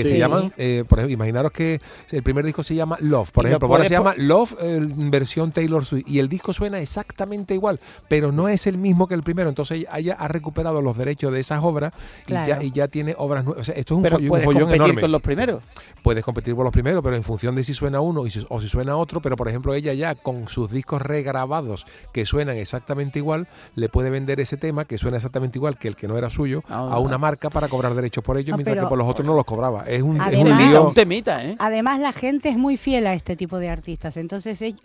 [0.03, 1.79] Que se llaman, eh, por ejemplo, imaginaros que
[2.11, 4.79] el primer disco se llama Love, por Y ejemplo, ahora se llama Love eh,
[5.09, 9.15] versión Taylor Swift y el disco suena exactamente igual, pero no es el mismo que
[9.15, 9.49] el primero.
[9.49, 11.93] Entonces ella- ella ha recuperado los derechos de esas obras
[12.27, 13.61] y, ya, y ya tiene obras nuevas.
[13.61, 15.01] O sea, esto es un Pero follón, un puedes follón competir enorme.
[15.01, 15.63] con los primeros.
[16.03, 18.61] Puedes competir por los primeros, pero en función de si suena uno y si- o
[18.61, 19.21] si suena otro.
[19.21, 24.09] Pero por ejemplo, ella ya con sus discos regrabados que suenan exactamente igual, le puede
[24.09, 26.89] vender ese tema que suena exactamente igual que el que no era suyo Ah.
[26.91, 29.33] a una marca para cobrar derechos por ello, No, mientras que por los otros no
[29.35, 29.84] los cobraba.
[29.87, 30.87] Es un, es un Además- Temita, lío.
[30.87, 31.55] un temita, ¿eh?
[31.59, 34.17] Además, la gente es muy fiel a este tipo de artistas.
[34.17, 34.75] Entonces, el,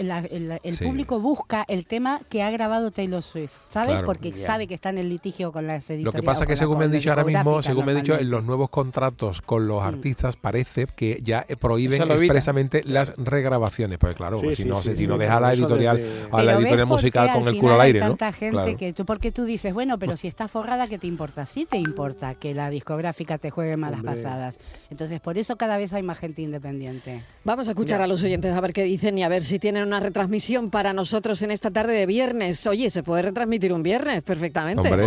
[0.62, 0.84] el Sí.
[0.84, 3.90] público busca el tema que ha grabado Taylor Swift, ¿sabes?
[3.90, 4.06] Claro.
[4.06, 6.04] Porque sabe que está en el litigio con las editoriales.
[6.04, 8.18] Lo que pasa es que según me han dicho ahora mismo, según me han dicho,
[8.18, 13.98] en los nuevos contratos con los artistas parece que ya eh, prohíben expresamente las regrabaciones.
[13.98, 15.96] Pues claro, Sí, sí, si no, sí, se, sí, si no deja a la editorial,
[15.96, 18.08] desde- a la Pero ¿ves editorial musical con el culo al aire, ¿no?
[18.08, 18.76] tanta gente Claro.
[18.76, 21.46] que tú, porque tú dices, bueno, pero si está forrada, ¿qué te importa?
[21.46, 24.14] Sí te importa que la discográfica te juegue malas Hombre.
[24.16, 24.58] pasadas.
[24.90, 27.22] Entonces, por eso cada vez hay más gente independiente.
[27.44, 29.84] Vamos a escuchar a los oyentes a ver qué dicen y a ver si tienen
[29.84, 32.66] una retransmisión para nosotros en esta tarde de viernes.
[32.66, 34.88] Oye, se puede retransmitir un viernes perfectamente.
[34.88, 35.06] Hombre,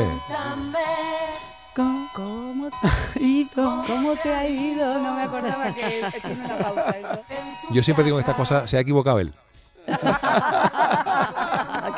[1.76, 3.84] ¿Cómo, cómo te ha ido?
[3.88, 5.00] ¿Cómo te ha ido?
[5.00, 7.22] No me acordaba que tiene una pausa eso.
[7.72, 9.34] yo siempre digo que esta cosa se ha equivocado él.
[9.86, 9.98] qué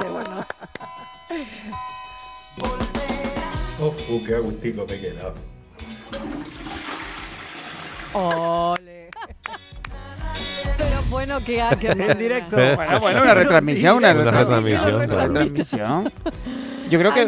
[0.10, 0.46] bueno.
[3.80, 3.94] Oh,
[4.26, 5.36] qué agustico me he quedado.
[8.18, 9.10] Ole.
[10.78, 12.56] Pero bueno, que hay que En directo.
[12.56, 14.86] Bueno, bueno, una retransmisión, una, Una retransmisión.
[14.86, 15.28] retransmisión, una claro.
[15.28, 16.14] retransmisión.
[16.90, 17.26] Yo creo que,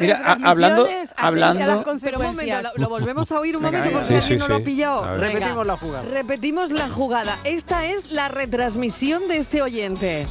[0.00, 2.34] mira, a- hablando, hablando, Pero un consecuencias.
[2.34, 4.06] momento, lo, lo volvemos a oír un Venga, momento venga.
[4.06, 4.64] porque Sí, alguien sí, no lo ha sí.
[4.64, 5.04] pillado.
[5.04, 5.20] A ver.
[5.20, 5.32] Venga.
[5.38, 6.02] Repetimos la jugada.
[6.10, 7.38] Repetimos la jugada.
[7.44, 10.26] Esta es la retransmisión de este oyente.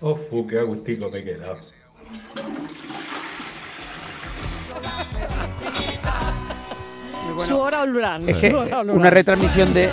[0.00, 0.16] Oh,
[0.48, 1.58] qué agustico me he quedado.
[7.46, 8.28] Su hora Olbran.
[8.28, 9.90] es que una retransmisión de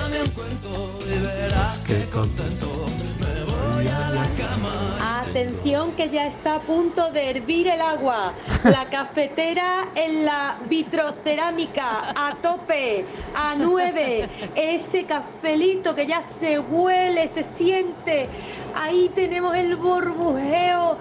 [5.01, 8.33] Atención que ya está a punto de hervir el agua.
[8.63, 13.05] La cafetera en la vitrocerámica a tope,
[13.35, 14.29] a 9.
[14.55, 18.29] Ese cafelito que ya se huele, se siente.
[18.73, 20.97] Ahí tenemos el burbujeo.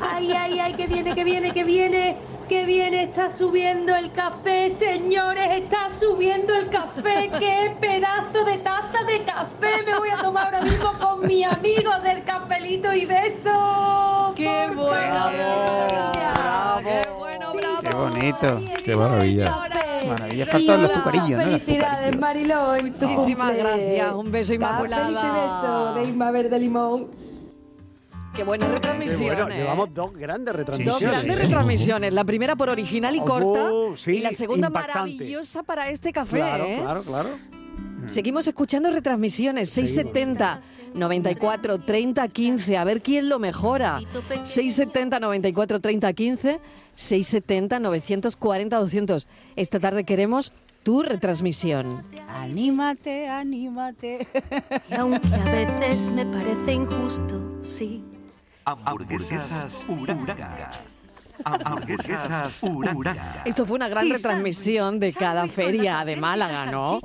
[0.00, 2.16] Ay, ay, ay, que viene, que viene, que viene.
[2.50, 7.30] Que viene, está subiendo el café, señores, está subiendo el café.
[7.38, 11.92] ¡Qué pedazo de taza de café me voy a tomar ahora mismo con mi amigo
[12.02, 14.32] del cafelito y beso!
[14.34, 15.30] ¡Qué ¡Por bueno!
[15.30, 17.80] Bravo, ¡Qué bueno, bravo!
[17.82, 18.60] Qué bonito.
[18.82, 19.56] Qué maravilla.
[20.08, 21.42] Maravilla, Y falta el ahora, azucarillo, ¿no?
[21.42, 22.18] El Felicidades.
[22.18, 22.76] Mariló.
[22.82, 24.12] Muchísimas gracias.
[24.12, 24.58] Un beso.
[24.58, 27.29] Cafelito y beso de Inma Verde Limón.
[28.34, 29.36] ¡Qué buenas Qué retransmisiones!
[29.44, 31.00] bueno, llevamos dos grandes Dos retransmisiones.
[31.10, 31.42] grandes ¿eh?
[31.42, 32.12] retransmisiones.
[32.12, 33.70] La primera por original y Oh, corta.
[33.96, 35.12] sí, y la segunda impactante.
[35.14, 36.36] maravillosa para este café.
[36.36, 36.78] Claro, ¿eh?
[36.80, 37.28] claro, claro.
[38.06, 40.60] Seguimos escuchando retransmisiones 670
[40.94, 42.76] 94 30 15.
[42.78, 44.00] A ver quién lo mejora.
[44.44, 46.60] 670 94 30 15.
[46.94, 49.28] 670 940 200.
[49.56, 52.02] Esta tarde queremos tu retransmisión.
[52.28, 54.26] Anímate, anímate.
[54.90, 58.02] Y aunque a veces me parece injusto, sí.
[58.64, 60.70] Hamburguesas Uranga.
[61.42, 63.42] Hamburguesas Uranga.
[63.46, 66.98] Esto fue una gran retransmisión de cada feria de Málaga, ¿no?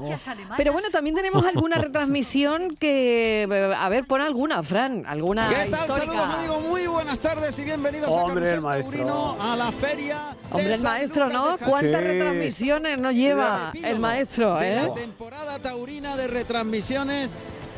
[0.57, 3.73] Pero bueno, también tenemos alguna retransmisión que.
[3.77, 5.05] A ver, pon alguna, Fran.
[5.07, 5.47] Alguna.
[5.47, 5.79] ¿Qué tal?
[5.87, 5.95] histórica.
[6.13, 8.91] Saludos amigos, muy buenas tardes y bienvenidos Hombre, a el Carrusel maestro.
[8.91, 10.15] Taurino, a la feria.
[10.15, 11.51] de Hombre, el San maestro, Lucas ¿no?
[11.51, 11.69] de Jaén.
[11.71, 12.07] ¿Cuántas Sí.
[12.07, 14.81] retransmisiones nos lleva el maestro, de eh?
[14.87, 17.35] La temporada taurina de retransmisiones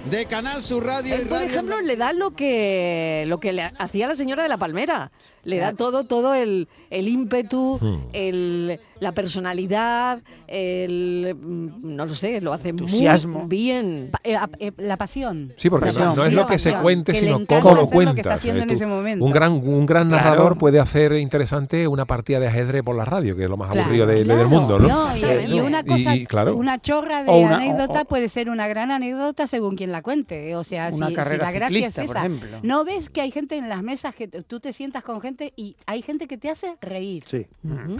[0.10, 1.48] de Canal Sur Radio y por Radio.
[1.48, 5.12] ejemplo, le da lo que lo que le hacía la señora de la Palmera.
[5.44, 8.00] Le da todo, todo el, el ímpetu, Hmm.
[8.14, 13.40] el, la personalidad, el, mm, no lo sé, lo hace Entusiasmo.
[13.42, 14.10] muy bien.
[14.12, 15.54] Pa- eh, eh, la pasión.
[15.58, 17.76] Sí, porque no, no es lo que se pasión, cuente, que sino cómo lo hacer
[17.78, 18.18] lo que cuentas.
[18.18, 19.26] está haciendo Eh, en tú- ese momento.
[19.26, 20.24] un gran, un gran Claro.
[20.24, 23.72] narrador puede hacer interesante una partida de ajedrez por la radio, que es lo más
[23.72, 24.40] Claro, aburrido de- claro.
[24.40, 24.88] del mundo, ¿no?
[24.88, 26.56] No, y, y una cosa, Y- y, claro.
[26.56, 30.02] una chorra de una- anécdota o- o- puede ser una gran anécdota según quien la
[30.02, 30.56] cuente.
[30.56, 32.26] O sea, Una si, si carrera la gracia ciclista, es por esa.
[32.26, 32.60] ejemplo.
[32.64, 35.76] ¿No ves que hay gente en las mesas que tú te sientas con gente y
[35.86, 37.24] hay gente que te hace reír?
[37.28, 37.46] Sí,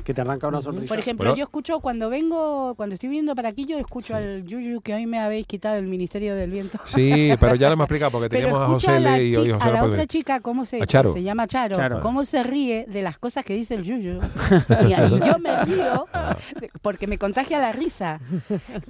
[0.04, 0.87] que te arranca una sonrisa.
[0.88, 1.38] Por ejemplo, Bueno.
[1.38, 5.06] yo escucho cuando vengo, cuando estoy viendo para aquí, yo escucho al Yuyu que hoy
[5.06, 6.80] me habéis quitado el Ministerio del Viento.
[6.86, 9.68] Sí, pero ya lo hemos explicado porque teníamos a José L y hoy chi- José
[9.70, 11.14] a la otra chica, ¿cómo se, A Charo.
[11.14, 12.00] se llama Charo, Charo.
[12.02, 14.20] cómo se ríe de las cosas que dice el Yuyu.
[14.88, 16.08] y, y yo me río
[16.82, 18.20] porque me contagia la risa.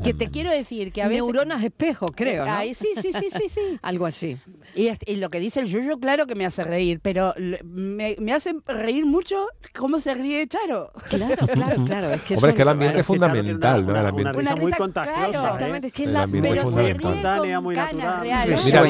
[0.03, 1.23] Que te quiero decir que a veces...
[1.23, 2.51] Neuronas espejo, creo, ¿no?
[2.53, 3.61] Ay, sí, sí, sí, sí, sí.
[3.81, 4.37] Algo así.
[4.75, 7.33] Y, lo que dice el Yuyu, claro que me hace reír, pero
[7.63, 10.91] me, me hace reír mucho cómo se ríe Charo.
[11.09, 12.11] Claro, claro, claro.
[12.13, 13.99] Es que Hombre, es que el ambiente es fundamental, ¿no?
[13.99, 14.37] El ambiente.
[14.37, 15.37] Una muy contagiosa, claro, ¿eh?
[15.37, 18.27] Exactamente, es que es El la ambiente Pero es Espontánea, muy natural.
[18.65, 18.81] Mira,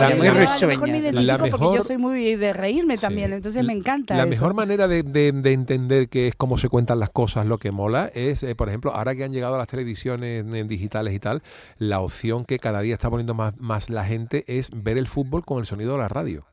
[1.21, 5.03] la- mejor yo soy muy de reírme también, entonces me encanta La mejor manera de,
[5.03, 8.55] de- de entender que es cómo se cuentan las cosas, lo que mola, es, eh,
[8.55, 11.41] por ejemplo, ahora que han llegado a las televisiones digitales y tal,
[11.77, 15.45] la opción que cada día está poniendo más, más la gente es ver el fútbol
[15.45, 16.45] con el sonido de la radio.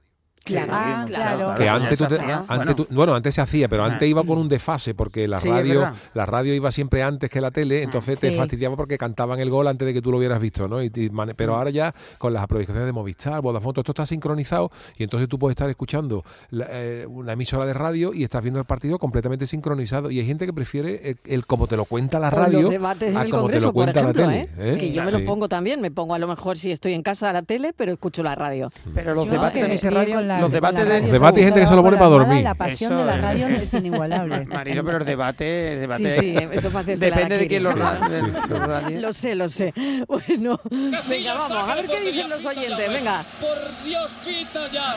[0.44, 1.54] Claro, Ah, claro.
[1.54, 2.74] Que antes, tú te- Bueno.
[2.76, 3.86] tú- bueno, antes se hacía, pero Ah.
[3.86, 7.40] antes iba con un desfase porque la Sí, radio, la radio iba siempre antes que
[7.40, 10.40] la tele, entonces te fastidiaba porque cantaban el gol antes de que tú lo hubieras
[10.42, 10.82] visto, ¿no?
[10.82, 11.36] Y, y mane- Mm.
[11.36, 15.28] pero ahora ya con las aproximaciones de Movistar, Vodafone, todo esto está sincronizado y entonces
[15.30, 18.98] tú puedes estar escuchando la, eh, una emisora de radio y estás viendo el partido
[18.98, 22.60] completamente sincronizado y hay gente que prefiere el, el como te lo cuenta la radio
[22.62, 24.40] los debates a del como te Congreso, lo por cuenta ejemplo, la tele.
[24.58, 24.74] ¿eh?
[24.74, 24.78] ¿eh?
[24.78, 25.18] que yo me Sí.
[25.20, 25.80] lo pongo también.
[25.80, 28.34] Me pongo a lo mejor si estoy en casa a la tele, pero escucho la
[28.34, 28.70] radio.
[28.94, 30.88] Pero los Yo debates ese crié radio, con la- los debates de...
[30.88, 32.42] radio Los debates hay gente que se lo pone para dormir.
[32.44, 34.44] La pasión Eso de la radio es inigualable.
[34.46, 38.00] Marilo, pero el debate, el debate Sí, sí, eso depende de quién lo, harakiri.
[38.00, 39.00] ra- Sí, de- sí.
[39.00, 39.72] lo sé, lo sé.
[40.08, 40.60] Bueno,
[41.08, 42.88] venga, vamos, a ver qué dicen los oyentes.
[42.88, 43.24] Venga.
[43.40, 44.96] Por Dios, pita ya.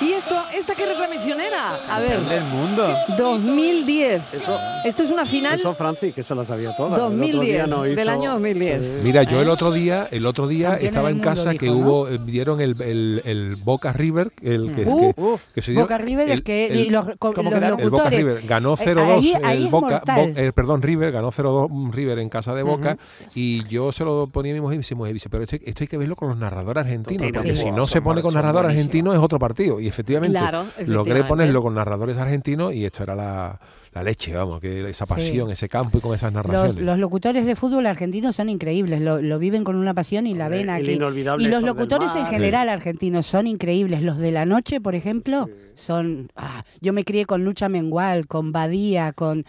[0.00, 1.74] ¿Y esto, esta qué retransmisión era?
[1.88, 2.86] A ver, del mundo.
[3.18, 4.22] 2010.
[4.32, 6.96] Eso, Esto es una final eso Francis, que se la sabía toda.
[6.96, 8.84] El otro 2010, día no del año 2010.
[8.84, 8.90] Sí.
[9.04, 11.80] Mira, yo el otro día, el otro día estaba en mundo, casa que dijo, ¿no?
[11.80, 15.82] hubo, eh, dieron el, el, el Boca River, el que, Uh, que- que se dio-
[15.82, 17.68] Boca River, el que el- y los, co- ¿cómo los era?
[17.68, 18.10] el Boca.
[18.10, 20.02] River ganó Eh, 0-2 ahí- ahí el Boca.
[20.06, 22.96] Bo- eh, perdón, River ganó 0-2 River en casa de Boca
[23.34, 25.88] y yo se lo ponía a mi mujer y mujer, dice, pero esto, esto hay
[25.88, 27.62] que verlo con los narradores argentinos, porque sí.
[27.62, 31.28] si no se pone con narradores argentinos es otro partido y efectivamente Claro, logré efectivamente.
[31.28, 33.58] ponerlo con narradores argentinos y esto era la,
[33.96, 36.76] la leche, vamos, que esa pasión, ese campo y con esas narraciones.
[36.84, 40.50] los locutores de fútbol argentinos son increíbles, lo, lo viven con una pasión y la
[40.50, 40.92] ven aquí.
[40.92, 44.02] inolvidable Y los locutores en general argentinos son increíbles.
[44.02, 46.30] Los de la noche, por ejemplo, son...
[46.36, 49.44] ah, yo me crié con Lucha Mengual, con Badía, con...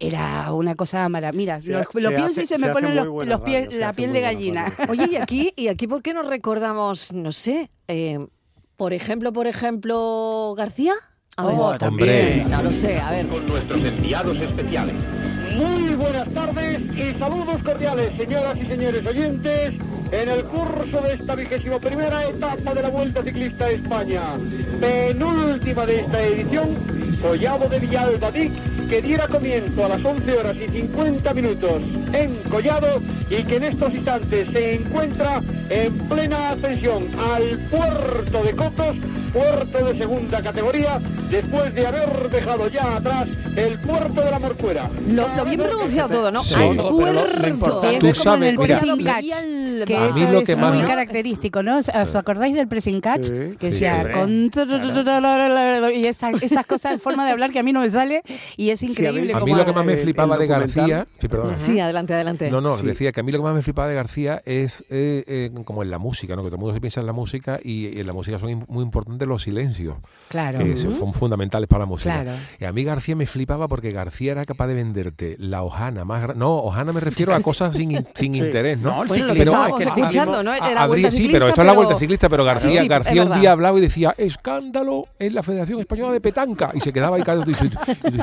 [0.00, 1.36] Era una cosa maravillosa.
[1.36, 3.66] Mira, Se lo, ha- lo se pienso hace- y se se me ponen los, pies,
[3.66, 4.64] radio, la piel de gallina.
[4.78, 4.90] radio.
[4.92, 8.26] Oye, y aquí, y aquí, ¿por qué nos recordamos, no sé, eh,
[8.76, 10.94] por ejemplo, por ejemplo, García?
[11.38, 13.26] A ver, Oh, Hombre, no lo sé, a ver.
[13.26, 14.94] con nuestros enviados especiales.
[15.56, 19.74] Muy buenas tardes y saludos cordiales, señoras y señores oyentes,
[20.12, 24.22] en el curso de esta vigésimo primera etapa de la Vuelta Ciclista a España.
[24.80, 26.76] Penúltima de esta edición,
[27.22, 28.52] Collado de Villalbadic,
[28.90, 33.64] que diera comienzo a las 11 horas y 50 minutos en Collado y que en
[33.64, 35.40] estos instantes se encuentra
[35.70, 38.96] en plena ascensión al puerto de Cotos,
[39.32, 44.90] puerto de segunda categoría, después de haber dejado ya atrás el puerto de la Morcuera.
[45.08, 46.42] Lo, lo bien pronunciado todo, ¿no?
[46.42, 46.54] Sí.
[46.54, 47.80] Al lo- puerto.
[48.00, 48.78] Tú Es sabes, el mira.
[48.78, 51.78] pressing catch, Vial- que A eso mí lo es que más muy me- característico, ¿no?
[51.78, 53.24] ¿Os acordáis del pressing catch?
[53.26, 53.32] Sí.
[53.58, 54.12] que Sí, decía sí.
[54.18, 54.50] con
[55.94, 58.22] y esa- esas cosas, forma de hablar que a mí no me sale
[58.56, 59.32] y es increíble.
[59.32, 60.46] a mí lo que más me flipaba el de.
[60.46, 61.56] García, sí, perdona.
[61.56, 62.50] Sí, adelante, adelante.
[62.50, 62.84] No, no, Sí.
[62.86, 65.82] decía que a mí lo que más me flipaba de García es eh, eh, como
[65.82, 66.42] en la música, ¿no?
[66.42, 68.64] Que todo el mundo se piensa en la música y, y en la música son
[68.68, 69.96] muy importantes los silencios,
[70.28, 70.58] Claro.
[70.58, 72.22] que se- son fundamentales para la música.
[72.22, 72.38] Claro.
[72.58, 76.22] Y a mí García me flipaba porque García era capaz de venderte la hojana más
[76.22, 76.38] grande.
[76.40, 78.96] No, hojana me refiero a cosas sin, in- sin interés, ¿no?
[78.96, 80.50] No, el Bueno, lo que ciclismo, estábamos es que el escuchando, ciclismo- ¿no?
[80.50, 82.76] A- Era la habría- vuelta sí, pero esto es la vuelta ciclista, pero García, Sí,
[82.78, 86.70] sí, es García un día hablaba y decía, escándalo en la Federación Española de Petanca.
[86.74, 87.70] Y se quedaba ahí callado y, dice-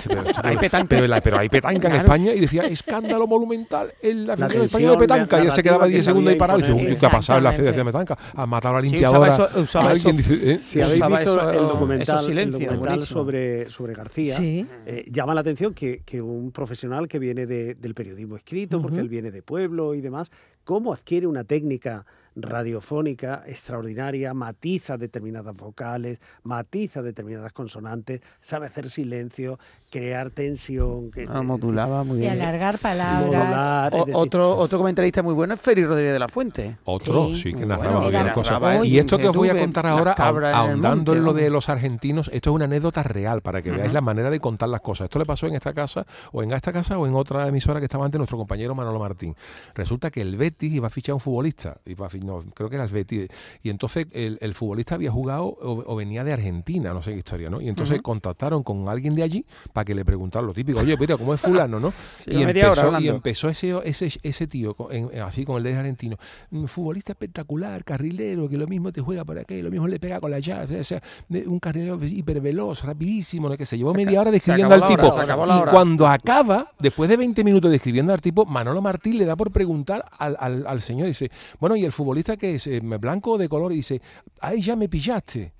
[0.07, 0.88] pero, esto- Hay petanca.
[0.89, 1.95] pero, la- pero hay petanca en.
[1.95, 5.43] España y decía, escándalo monumental en la Federación Española de Petanca.
[5.43, 6.93] Y él se quedaba que 10 segundos ahí parado y dice, imponer.
[6.93, 7.49] "Uy, ¿qué ha pasado en la.
[7.59, 8.17] Federación de Petanca?
[8.35, 9.29] Ha matado a la limpiadora.
[9.29, 10.33] usaba eso- usaba Alguien eso.
[10.33, 10.59] dice, ¿eh?
[10.95, 14.65] Usaba eso- el documental, esos silencios, el documental sobre, sobre García, Sí.
[14.86, 18.99] eh, llama la atención que, que un profesional que viene de- del periodismo escrito, porque
[18.99, 20.30] él viene de pueblo y demás,
[20.63, 29.60] cómo adquiere una técnica radiofónica extraordinaria, matiza determinadas vocales, matiza determinadas consonantes, sabe hacer silencio,
[29.89, 31.12] crear tensión.
[31.12, 32.32] Que, Ah, modulaba muy Y bien.
[32.34, 33.25] alargar palabras.
[33.25, 36.78] modular, es O- decir, otro, otro comentarista muy bueno es Feri Rodríguez de la Fuente.
[36.86, 37.36] Otro, Sí.
[37.36, 38.86] sí, que narraba bueno, muy bien cosas.
[38.86, 42.30] Y esto que os voy a contar ahora, en ahondando en lo de los argentinos,
[42.34, 45.06] esto es una anécdota real para que veáis la manera de contar las cosas.
[45.06, 47.86] Esto le pasó en esta casa, o en esta casa, o en otra emisora que
[47.86, 49.36] estaba antes nuestro compañero Manolo Martín.
[49.75, 52.75] Resulta que el Betis iba a fichar a un futbolista, iba a no, creo que
[52.75, 53.28] era el Betis,
[53.63, 57.17] y entonces el, el futbolista había jugado o, o venía de Argentina, no sé qué
[57.19, 57.62] historia, ¿no?
[57.62, 61.18] Y entonces contactaron con alguien de allí para que le preguntaran lo típico, oye, mira,
[61.18, 61.92] ¿cómo es fulano, no?
[62.20, 66.18] Sí, y, empezó, y empezó ese, ese, ese tío, en- así con el de argentino,
[66.52, 70.20] "Mm, futbolista espectacular, carrilero, que lo mismo te juega por aquí, lo mismo le pega
[70.20, 71.02] con la llave, o sea,
[71.46, 73.58] un carrilero hiperveloz, rapidísimo, ¿no?
[73.58, 75.08] que se llevó Se media hora describiendo al tipo.
[75.46, 79.52] y cuando acaba, después de 20 minutos describiendo al tipo, Manolo Martín le da por
[79.52, 83.38] preguntar al, al, al señor, dice, bueno, ¿y el futbolista que es eh, blanco o
[83.38, 83.72] de color?
[83.72, 84.02] Y dice,
[84.42, 85.54] ahí ya me pillaste.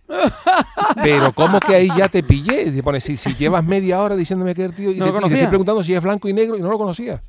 [1.02, 2.72] Pero ¿cómo que ahí ya te pillé?
[3.00, 5.48] Si, si llevas media hora diciéndome que el tío y, No te, y te estoy
[5.48, 7.22] preguntando si es blanco y negro y no lo conocía.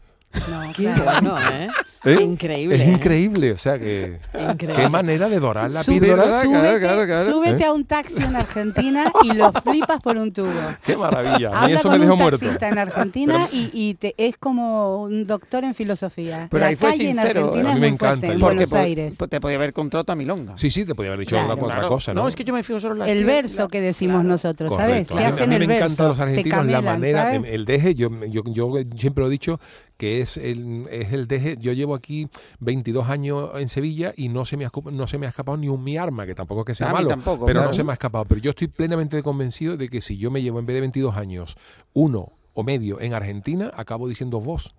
[0.48, 1.04] No, Qué claro.
[1.04, 1.68] bueno, ¿eh?
[2.02, 2.16] ¿Eh?
[2.22, 2.76] Increíble.
[2.76, 2.92] Es ¿eh?
[2.92, 4.82] increíble, o sea que Increíble.
[4.84, 5.82] qué manera de dorar la.
[5.82, 6.42] ¿verdad?
[6.42, 7.30] súbete, claro, claro.
[7.30, 7.66] súbete ¿Eh?
[7.66, 10.48] a un taxi en Argentina y lo flipas por un tubo.
[10.82, 11.48] Qué maravilla.
[11.48, 12.38] A mí Habla eso con me dejó un muerto.
[12.38, 16.46] taxista en Argentina y, y te, es como un doctor en filosofía.
[16.50, 18.26] Pero la ahí fue calle en sincero, Argentina a mí me encanta.
[18.28, 19.14] en Porque Buenos po- Aires.
[19.16, 20.56] po- te podía haber encontrado a Milonga.
[20.56, 21.50] Sí, sí, te podía haber dicho Claro.
[21.52, 22.26] alguna otra cosa, ¿no?
[22.28, 25.16] es que yo me fijo solo en la El la- verso que decimos nosotros, Correcto.
[25.16, 25.26] ¿sabes?
[25.28, 25.84] Mí- hacen a mí el me verso.
[25.84, 29.60] encantan los argentinos la manera, el deje, yo, yo, yo siempre lo he dicho
[30.00, 32.26] que es el, es el deje, yo llevo aquí
[32.60, 35.68] 22 años en Sevilla y no se me ha, no se me ha escapado ni
[35.68, 37.68] un mi arma, que tampoco es que sea A malo, tampoco, pero claro.
[37.68, 38.24] no se me ha escapado.
[38.24, 41.14] Pero yo estoy plenamente convencido de que si yo me llevo en vez de 22
[41.18, 41.54] años
[41.92, 44.74] uno o medio en Argentina, acabo diciendo vos.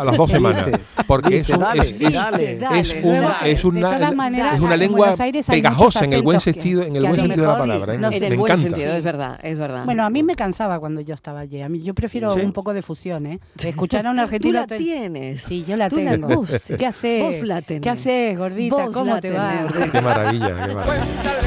[0.00, 0.66] A las dos semanas.
[1.06, 2.58] Porque es, un- es, es- dale.
[2.58, 5.14] Dale, es luego una, es una, maneras, es una en lengua
[5.48, 7.94] pegajosa en el buen sentido, en el buen sentido de la palabra.
[7.94, 7.98] ¿eh?
[7.98, 8.68] no, Me- En el me buen encanta.
[8.76, 9.84] sentido, es verdad, es verdad.
[9.84, 11.60] Bueno, a mí me cansaba cuando yo estaba allí.
[11.62, 12.40] A mí, yo prefiero Sí.
[12.40, 13.40] un poco de fusión, ¿eh?
[13.64, 14.60] Escuchar a un Tú argentino.
[14.60, 15.42] la tienes.
[15.42, 16.28] Sí, yo la Tú tengo.
[16.36, 17.22] vos, ¿Qué haces?
[17.22, 17.82] vos la tenés.
[17.82, 18.76] ¿Qué haces, gordita?
[18.84, 19.66] Vos ¿Cómo te va?
[19.90, 20.84] Qué maravilla, qué maravilla.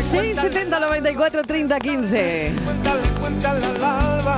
[0.01, 2.53] 670 94 30 15.
[2.63, 4.37] Cuéntale, cuéntale al alba,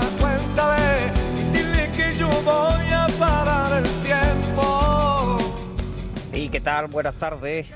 [2.17, 5.37] yo voy a parar el tiempo.
[6.33, 6.87] ¿Y qué tal?
[6.87, 7.73] Buenas tardes.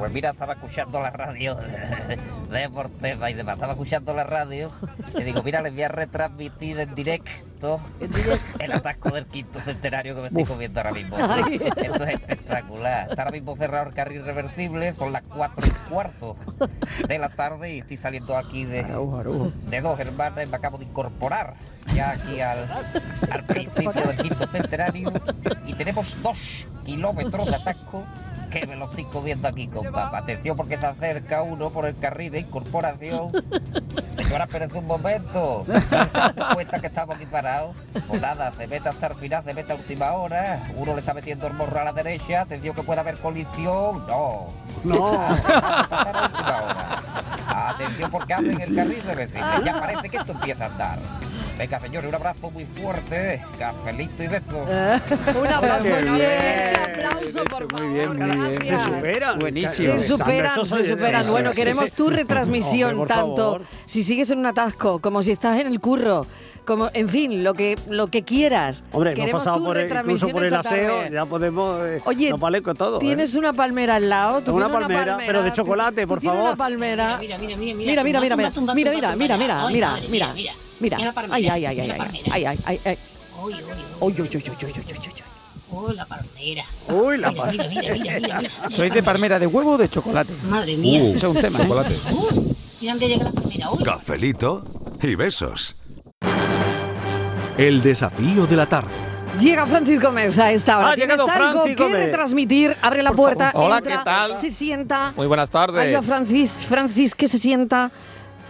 [0.00, 1.56] Pues mira, estaba escuchando la radio
[2.50, 3.56] de Porteva y demás.
[3.56, 4.70] Estaba escuchando la radio
[5.14, 7.82] y digo, mira, les voy a retransmitir en directo
[8.58, 11.18] el atasco del quinto centenario que me estoy comiendo ahora mismo.
[11.18, 13.10] Esto es espectacular.
[13.10, 16.34] Está ahora mismo cerrado el carril reversible, son las cuatro y cuarto
[17.06, 20.86] de la tarde y estoy saliendo aquí de, de dos hermanas y me acabo de
[20.86, 21.56] incorporar
[21.94, 22.66] ya aquí al,
[23.30, 25.12] al principio del quinto centenario
[25.66, 28.02] y tenemos dos kilómetros de atasco
[28.50, 30.18] que me lo estoy comiendo aquí con papa.
[30.18, 33.30] Atención porque se acerca uno por el carril de incorporación.
[34.16, 35.64] Señora, espérese un momento.
[36.36, 37.76] ¿No cuenta que estamos aquí parados?
[38.08, 40.62] Pues nada, se mete hasta el final, se mete a última hora.
[40.76, 42.42] Uno le está metiendo el morro a la derecha.
[42.42, 44.06] Atención que puede haber colisión.
[44.06, 44.48] No.
[44.84, 45.20] No.
[47.48, 49.64] Atención porque abren el carril reversible.
[49.64, 50.98] Ya parece que esto empieza a andar.
[51.60, 53.42] Venga, señores, un abrazo muy fuerte.
[53.58, 54.46] Cafelito y besos.
[55.38, 56.18] Un aplauso Qué enorme.
[56.18, 57.04] bien.
[57.04, 58.16] Aplauso, por Muy bien, favor.
[58.18, 58.54] muy bien.
[58.54, 58.80] Gracias.
[58.80, 59.38] Se superan.
[59.38, 59.92] Buenísimo.
[59.98, 61.26] Se superan, se superan.
[61.30, 63.62] Bueno, queremos tu retransmisión, tanto favor.
[63.84, 66.24] si sigues en un atasco, como si estás en el curro,
[66.64, 68.82] como, en fin, lo que, lo que quieras.
[68.92, 71.10] Hombre, hemos Queremos pasado tu por el, incluso retransmisión por el aseo, tarde.
[71.12, 71.80] ya podemos.
[71.84, 72.96] eh, Oye, nos vale con todo.
[72.96, 73.00] ¿eh?
[73.00, 74.40] Tienes una palmera al lado.
[74.40, 76.52] tú Una tienes palmera, pero de chocolate, tú por tienes favor.
[76.54, 77.18] una palmera.
[77.20, 79.14] Mira, mira, mira, Mira, mira, mira, mira, mira, mira,
[79.68, 80.54] mira, mira, mira.
[80.80, 82.34] Mira, Mira la palmera, ay, ay, ay, mira ay, ay, palmera.
[82.34, 82.98] ay, ay, ay, ay.
[83.42, 83.62] Uy, uy, uy.
[84.00, 85.22] Uy, uy, uy, uy, uy, uy, uy, uy.
[85.72, 86.64] Oh, la palmera.
[86.88, 88.50] Uy, la Mira, mira, mira, mira, mira, mira.
[88.70, 90.32] ¿Sois de palmera de huevo o de chocolate?
[90.42, 91.00] Madre mía.
[91.02, 91.62] Uh, Eso es un tema, ¿eh?
[91.62, 91.94] chocolate.
[92.10, 93.70] Uh, mira dónde llega la palmera.
[93.70, 93.84] Uy.
[93.84, 94.64] Cafelito
[95.00, 95.76] y besos.
[97.56, 98.92] El desafío de la tarde.
[99.38, 100.90] Llega Francis Gómez a esta hora.
[100.90, 102.06] Ha Tienes algo Francis que Gómez.
[102.06, 102.76] retransmitir.
[102.82, 103.52] Abre la puerta.
[103.54, 104.36] Hola, entra, ¿qué tal?
[104.36, 105.12] Se sienta.
[105.16, 105.94] Muy buenas tardes.
[105.96, 106.64] Va Francis.
[106.68, 107.90] Francis que se sienta.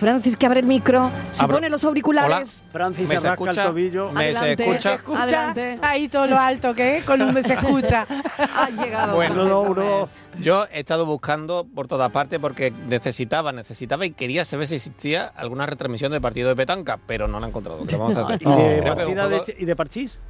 [0.00, 1.10] Francis que abre el micro.
[1.32, 2.64] Se Abro- pone los auriculares.
[2.72, 3.68] Francis ¿Me se se rasca el escucha?
[3.68, 4.10] tobillo.
[4.12, 4.62] ¿Me se Adelante.
[4.64, 4.94] escucha?
[4.94, 5.78] Escucha Adelante.
[5.82, 8.06] ahí todo lo alto que es, con un me se escucha.
[8.56, 9.14] Ha llegado.
[9.14, 9.70] Bueno, Gómez.
[9.84, 10.08] uno.
[10.40, 15.26] Yo he estado buscando por todas partes porque necesitaba, necesitaba y quería saber si existía
[15.26, 17.84] alguna retransmisión del partido de petanca, pero no la he encontrado.
[17.86, 18.38] ¿Qué vamos a hacer?
[18.42, 20.20] ¿Y de, partida de, juego- ¿Y de parchís?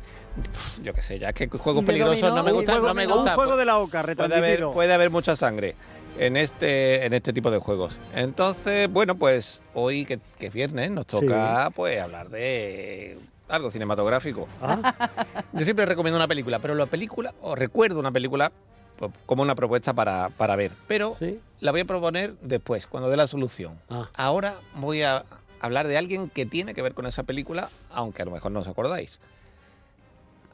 [0.82, 2.82] yo qué sé, ya es que juegos ¿Y de peligrosos no me ¿Y de gustan,
[2.82, 3.30] no me gusta.
[3.30, 5.74] Un juego de la OCA, Puede haber, puede haber mucha sangre
[6.18, 7.98] en este, en este tipo de juegos.
[8.14, 13.18] Entonces, bueno, pues hoy que, que es viernes nos toca pues hablar de
[13.48, 14.48] algo cinematográfico.
[14.62, 14.94] Ah,
[15.52, 18.52] Yo siempre recomiendo una película, pero la película, o recuerdo una película
[18.96, 20.72] pues, como una propuesta para, para ver.
[20.86, 21.16] Pero
[21.60, 23.78] la voy a proponer después, cuando dé la solución.
[23.88, 24.08] Ah.
[24.14, 25.24] Ahora voy a
[25.60, 28.60] hablar de alguien que tiene que ver con esa película, aunque a lo mejor no
[28.60, 29.20] os acordáis.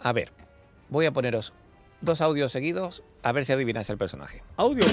[0.03, 0.33] A ver,
[0.89, 1.53] voy a poneros
[2.01, 4.43] dos audios seguidos, a ver si adivináis el personaje.
[4.57, 4.85] Audio.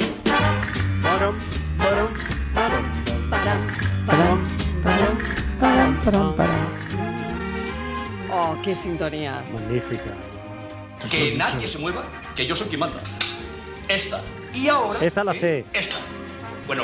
[8.32, 9.44] Oh, qué sintonía.
[9.54, 10.16] Magnífica.
[11.10, 13.02] Que nadie se mueva, que yo soy quien manda.
[13.88, 14.22] Esta.
[14.54, 15.00] Y ahora.
[15.02, 15.40] Esta la ¿eh?
[15.40, 15.66] sé.
[15.74, 15.98] Esta.
[16.66, 16.84] Bueno,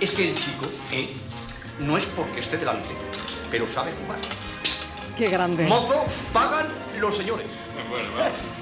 [0.00, 1.10] es que el chico, ¿eh?
[1.78, 2.88] No es porque esté delante,
[3.50, 4.18] pero sabe jugar.
[5.16, 5.66] Qué grande.
[5.66, 7.46] Mozo, pagan los señores.
[7.90, 8.59] Bueno, bueno.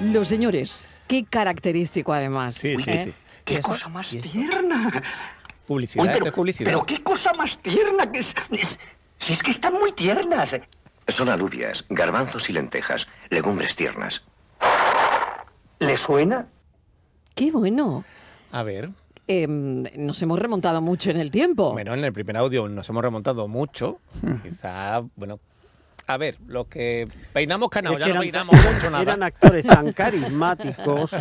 [0.00, 2.54] Los señores, qué característico además.
[2.56, 2.98] Sí, sí, ¿eh?
[2.98, 3.14] sí.
[3.44, 5.02] ¡Qué cosa más tierna!
[5.66, 6.70] Publicidad, Oye, esto es publicidad.
[6.70, 8.34] Pero qué cosa más tierna que es.
[8.50, 8.78] es-
[9.18, 10.56] si es que están muy tiernas.
[11.08, 14.22] Son alubias, garbanzos y lentejas, legumbres tiernas.
[15.78, 16.46] ¿Le suena?
[17.34, 18.04] Qué bueno.
[18.50, 18.90] A ver.
[19.28, 21.72] Em, nos hemos remontado mucho en el tiempo.
[21.72, 24.00] Bueno, en el primer audio nos hemos remontado mucho.
[24.42, 25.38] Quizá, bueno.
[26.06, 29.02] A ver, los que peinamos canao, Es ya que no peinamos mucho nada.
[29.02, 31.12] eran actores tan carismáticos,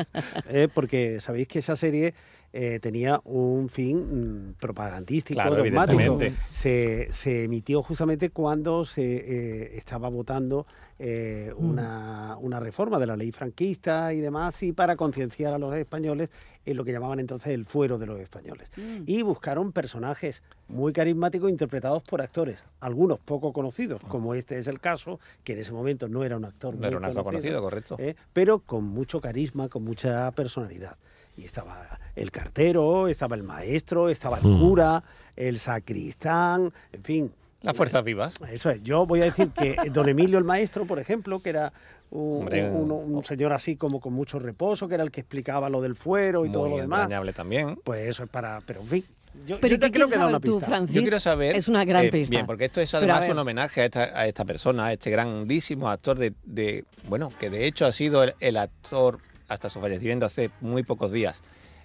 [0.49, 2.13] eh, porque sabéis que esa serie
[2.53, 5.99] eh, tenía un fin mm, propagandístico, Claro, dogmático.
[5.99, 6.41] evidentemente.
[6.51, 10.65] Se, se emitió justamente cuando se eh, estaba votando
[11.03, 11.65] eh, Mm.
[11.69, 16.29] una, una reforma de la ley franquista y demás, y para concienciar a los españoles
[16.63, 18.69] en lo que llamaban entonces el fuero de los españoles.
[18.77, 19.03] Mm.
[19.07, 24.79] Y buscaron personajes muy carismáticos interpretados por actores, algunos poco conocidos, como este es el
[24.79, 27.61] caso, que en ese momento no era un actor No muy era un actor conocido,
[27.61, 27.95] correcto.
[27.97, 28.15] ¿eh?
[28.33, 30.97] pero con mucho carisma, con mucha personalidad.
[31.41, 34.59] Y estaba el cartero, estaba el maestro, estaba el Mm.
[34.59, 35.03] cura,
[35.35, 37.31] el sacristán, en fin.
[37.61, 38.33] Las fuerzas vivas.
[38.51, 38.81] Eso es.
[38.83, 41.71] Yo voy a decir que don Emilio el maestro, por ejemplo, que era
[42.09, 45.69] un, Hombre, un- un señor así como con mucho reposo, que era el que explicaba
[45.69, 47.09] lo del fuero y todo lo demás.
[47.35, 47.77] también.
[47.83, 48.61] Pues eso es para...
[48.65, 49.05] Pero en fin.
[49.47, 50.65] Yo, Pero yo ¿qué creo que saber una tú, pista.
[50.67, 50.95] Francis?
[50.95, 51.55] Yo quiero saber.
[51.55, 52.31] Es una gran eh, pista.
[52.31, 55.89] Bien, porque esto es además un homenaje a esta, a esta persona, a este grandísimo
[55.89, 59.19] actor de, de- Bueno, que de hecho ha sido el, el actor,
[59.51, 61.41] hasta su fallecimiento hace muy pocos días,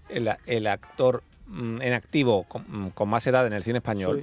[0.09, 4.23] el, el actor mm, en activo con, mm, con más edad en el cine español.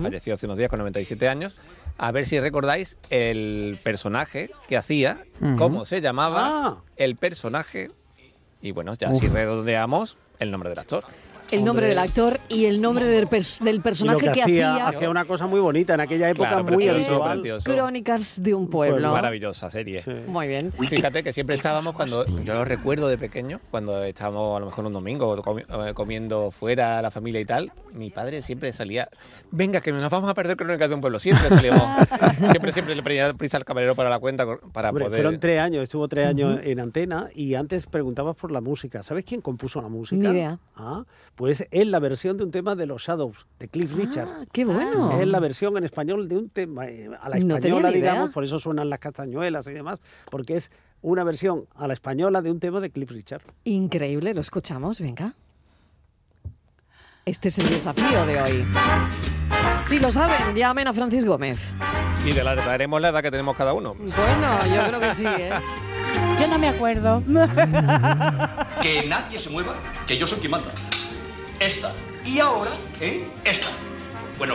[0.00, 1.56] Falleció hace unos días con 97 años.
[1.98, 5.56] A ver si recordáis el personaje que hacía, Ujú.
[5.56, 6.76] cómo se llamaba Ah.
[6.96, 7.90] el personaje.
[8.62, 9.20] Y bueno, ya Uf.
[9.20, 11.04] si redondeamos el nombre del actor.
[11.50, 11.88] El nombre Hombre.
[11.88, 15.46] del actor y el nombre del, pers- del personaje que, que, hacía, hacía una cosa
[15.46, 17.32] muy bonita en aquella época, Claro, muy precioso, habitual.
[17.40, 17.70] precioso.
[17.72, 19.12] Crónicas de un pueblo.
[19.12, 20.04] Maravillosa serie.
[20.28, 20.72] Muy bien.
[20.88, 24.86] Fíjate que siempre estábamos cuando, yo lo recuerdo de pequeño, cuando estábamos a lo mejor
[24.86, 29.08] un domingo eh, comiendo fuera la familia y tal, mi padre siempre salía,
[29.50, 31.82] venga que nos vamos a perder crónicas de un pueblo, siempre salíamos,
[32.50, 35.20] siempre, siempre le ponía prisa al camarero para la cuenta para Hombre, poder...
[35.22, 39.02] fueron tres años, estuvo tres años en antena y antes preguntabas por la música.
[39.02, 40.16] ¿Sabes quién compuso la música?
[40.28, 40.58] Ni idea.
[40.76, 41.04] Ah,
[41.40, 44.28] pues es la versión de un tema de los Shadows, de Cliff Richard.
[44.30, 45.18] Ah, qué bueno.
[45.18, 48.58] Es la versión en español de un tema, eh, a la española, digamos, por eso
[48.58, 50.70] suenan las castañuelas y demás, porque es
[51.00, 53.40] una versión a la española de un tema de Cliff Richard.
[53.64, 55.32] Increíble, lo escuchamos, venga.
[57.24, 58.66] Este es el desafío de hoy.
[59.82, 61.72] Si lo saben, llamen a Francis Gómez.
[62.22, 63.94] Y de la daremos la edad que tenemos cada uno.
[63.94, 65.52] Bueno, yo creo que sí, ¿eh?
[66.38, 67.22] Yo no me acuerdo.
[68.82, 69.76] Que nadie se mueva,
[70.06, 70.70] que yo soy quien manda.
[71.60, 71.92] Esta.
[72.24, 72.70] Y ahora,
[73.02, 73.28] ¿eh?
[73.44, 73.68] Esta.
[74.38, 74.54] Bueno,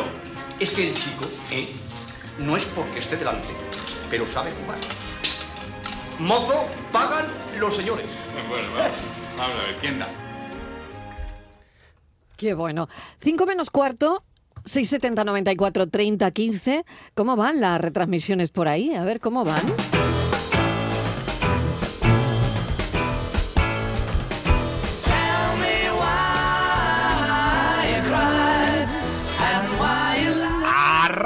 [0.60, 1.70] es que el chico, ¿eh?
[2.40, 3.48] No es porque esté delante,
[4.10, 4.80] pero sabe jugar.
[5.22, 5.44] Psst.
[6.18, 7.28] Mozo, pagan
[7.60, 8.08] los señores.
[8.50, 8.96] Bueno, bueno.
[9.38, 10.08] Vamos a ver, ¿quién da?
[12.38, 12.90] Qué bueno.
[13.22, 14.24] 5 menos cuarto,
[14.66, 16.86] 670 94 30 15.
[17.14, 18.96] ¿Cómo van las retransmisiones por ahí?
[18.96, 19.64] A ver, ¿cómo van?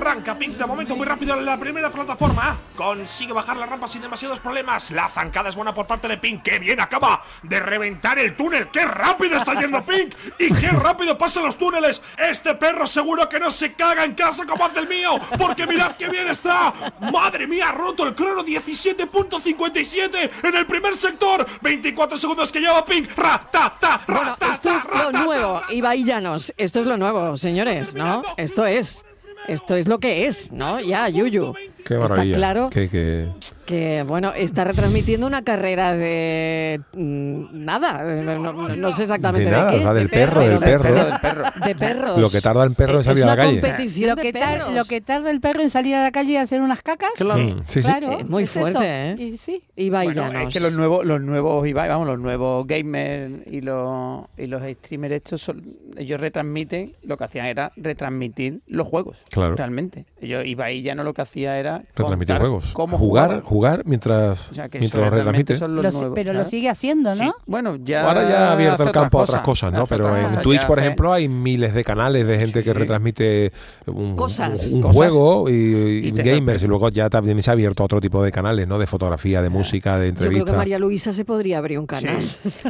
[0.10, 2.58] Arranca Pink de momento muy rápido en la primera plataforma.
[2.76, 4.90] Consigue bajar la rampa sin demasiados problemas.
[4.90, 6.42] La zancada es buena por parte de Pink.
[6.42, 6.80] ¡Qué bien!
[6.80, 8.70] Acaba de reventar el túnel.
[8.70, 10.16] ¡Qué rápido está yendo Pink!
[10.40, 12.02] ¡Y qué rápido pasan los túneles!
[12.18, 15.12] Este perro seguro que no se caga en casa como hace el mío.
[15.38, 16.74] Porque mirad qué bien está.
[17.12, 17.70] ¡Madre mía!
[17.70, 21.46] Ha roto el crono 17.57 en el primer sector.
[21.62, 23.16] 24 segundos que lleva Pink.
[23.16, 26.52] ¡Ra, ta, ta, ra, Bueno, ta, esto ta, es ra, lo ta, nuevo, Ibai Llanos.
[26.58, 28.24] Esto es lo nuevo, señores, ¿no?
[28.38, 29.06] Esto es.
[29.50, 30.80] Esto es lo que es, ¿no?
[30.80, 31.54] Ya, Yuyu.
[31.86, 32.36] Qué maravilla.
[32.36, 32.70] claro.
[32.70, 33.28] Que, que-
[33.66, 39.56] Que bueno, está retransmitiendo una carrera de mm, nada, no, no- no sé exactamente De
[39.56, 39.78] de, nada, qué.
[39.78, 40.94] o sea, del de perro, del perro.
[40.96, 42.20] De, de perros.
[42.20, 43.62] Lo que tarda el perro en Es salir a la calle.
[43.62, 44.74] competición Lo de que, tar- perros.
[44.74, 47.12] lo que tarda el perro en salir a la calle y hacer unas cacas.
[47.16, 47.40] Claro.
[47.44, 47.88] Mm, sí, sí.
[47.88, 48.60] Claro, Es muy es eso.
[48.62, 49.16] fuerte, ¿eh?
[49.20, 49.62] Y sí.
[49.76, 54.24] Ibai Bueno, es que los nuevos, los nuevos Ibai, vamos, los nuevos gamers y los,
[54.36, 55.64] y los streamers estos, son-
[55.96, 59.22] ellos retransmiten, lo que hacían era retransmitir los juegos.
[59.30, 59.39] Claro.
[59.56, 60.06] Realmente.
[60.22, 62.72] Ellos, Ibai ya no lo que hacía era Retransmitir juegos.
[62.74, 65.56] cómo jugar, jugar mientras, O sea, que mientras eso lo retransmite.
[65.56, 67.24] son los Lo- nuevos, pero lo sigue haciendo, ¿no?
[67.24, 67.32] Sí.
[67.46, 69.86] Bueno, ya Ahora ya ha abierto el campo a otras cosas, ¿no?
[69.88, 72.74] Pero en cosas, Twitch, por hace- ejemplo, hay miles de canales de gente que sí.
[72.74, 73.52] retransmite
[73.88, 74.72] un, Cosas.
[74.72, 74.96] un Cosas.
[74.96, 76.64] juego y, y Y te gamers.
[76.64, 78.78] Y luego ya también se ha abierto otro tipo de canales, ¿no?
[78.80, 80.58] De fotografía, de música, de Yo creo que entrevistas.
[80.58, 82.18] María Luisa se podría abrir un canal.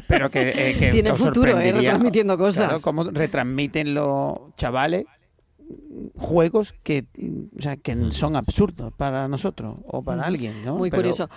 [0.08, 1.72] Pero que, eh, que Tiene futuro, ¿eh?
[1.72, 2.68] Retransmitiendo cosas.
[2.68, 5.06] Claro, cómo retransmiten los chavales
[6.18, 7.06] juegos que,
[7.58, 10.76] o sea, que son absurdos para nosotros o para alguien, ¿no?
[10.76, 11.30] Muy Pero- curioso.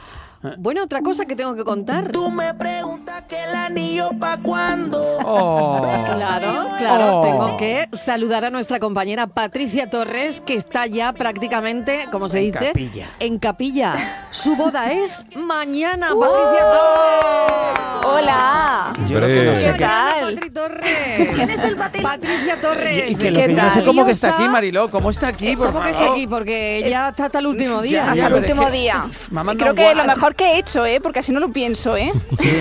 [0.58, 2.10] Bueno, otra cosa que tengo que contar.
[2.10, 5.00] Tú me preguntas que el anillo pa' cuándo.
[5.24, 5.80] Oh.
[5.80, 7.22] Claro, claro, Oh.
[7.22, 12.44] tengo que saludar a nuestra compañera Patricia Torres, que está ya prácticamente, como se En
[12.46, 13.06] dice, capilla.
[13.20, 14.26] en capilla.
[14.32, 18.02] Su boda es mañana, Patricia Torres.
[18.04, 18.92] Hola.
[19.08, 19.52] Yo lo que Hombre.
[19.52, 20.40] no sé ¿Qué tal?
[20.52, 21.32] Torres.
[21.34, 21.76] ¿Tienes el?
[21.76, 23.10] Patricia Torres.
[23.10, 23.84] Y que lo sé tal?
[23.84, 26.03] cómo que está aquí, Mariló, cómo está aquí, por ¿Cómo que favor.
[26.03, 26.26] está aquí?
[26.26, 27.90] Porque ya está hasta el último día.
[27.92, 29.07] Ya, Hasta ya, el último que- día.
[29.30, 31.00] Me ha mandado Creo que lo mejor que he hecho, ¿eh?
[31.00, 32.12] Porque así no lo pienso, ¿eh?
[32.38, 32.53] Sí,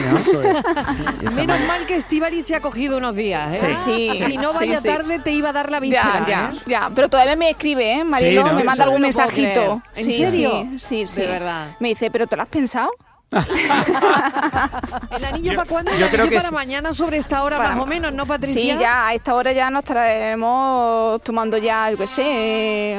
[1.23, 1.31] ¿no?
[1.33, 3.75] Menos mal que Estivali se ha cogido unos días, ¿eh?
[3.75, 4.09] Sí.
[4.15, 4.87] Si no Sí, vaya sí.
[4.87, 6.25] tarde te iba a dar la Ya, víspera.
[6.27, 6.59] ya, ¿eh?
[6.65, 6.89] ya.
[6.95, 8.03] Pero todavía me escribe, ¿eh?
[8.03, 8.55] Marilo, Sí, ¿no?
[8.55, 9.81] me manda algún mensajito.
[9.95, 10.67] ¿En sí, serio?
[10.71, 11.21] Sí, sí, sí.
[11.21, 11.75] De verdad.
[11.79, 12.89] Me dice, ¿pero te lo has pensado?
[15.17, 15.91] ¿El anillo para cuándo?
[15.91, 16.53] El yo creo anillo que para sí.
[16.53, 18.61] mañana sobre esta hora Para- más o menos, ¿no, Patricia?
[18.61, 22.95] Sí, ya a esta hora ya nos estaremos tomando ya, yo qué sé,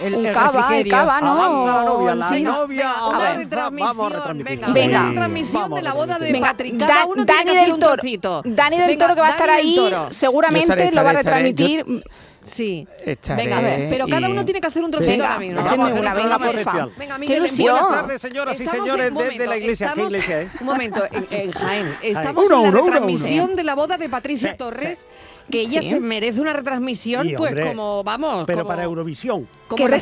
[0.00, 1.84] El- un el cava, el cava, ¿no?
[1.84, 2.42] Novia, la Sí.
[2.42, 2.92] novia.
[2.92, 4.58] Venga, una retransmisión, vamos a retransmitir.
[4.60, 4.72] venga, Sí.
[4.88, 6.32] una retransmisión Vamos de la boda de.
[6.32, 6.78] Venga, Patrick.
[6.78, 7.92] Cada Da- uno Dani tiene que hacer del un Toro.
[7.94, 8.42] trocito.
[8.44, 11.42] Dani del Venga, Toro que va a estar ahí, seguramente estaré, lo va a estaré.
[11.42, 12.04] retransmitir.
[12.50, 12.86] Sí.
[13.04, 15.62] Estaré Venga, a ver, pero cada y- uno tiene que hacer un trocito ahora mismo.
[15.62, 16.88] Vamos una, un venga, porfa.
[16.98, 17.78] Venga, Qué Miguel, ilusión.
[17.80, 19.86] Buenas tardes, señoras y señores, en- desde la iglesia.
[19.86, 20.60] ¿Qué estamos- iglesia es?
[20.60, 21.94] Un momento, en, en Jaén.
[22.02, 23.56] Estamos Uno, en la uno, retransmisión uno.
[23.56, 25.06] de la boda de Patricia Sí, Torres,
[25.50, 25.90] que ella Sí.
[25.90, 27.66] se merece una retransmisión, Sí, pues hombre.
[27.68, 29.48] como, vamos, Pero como, para Eurovisión.
[29.68, 29.94] como Eso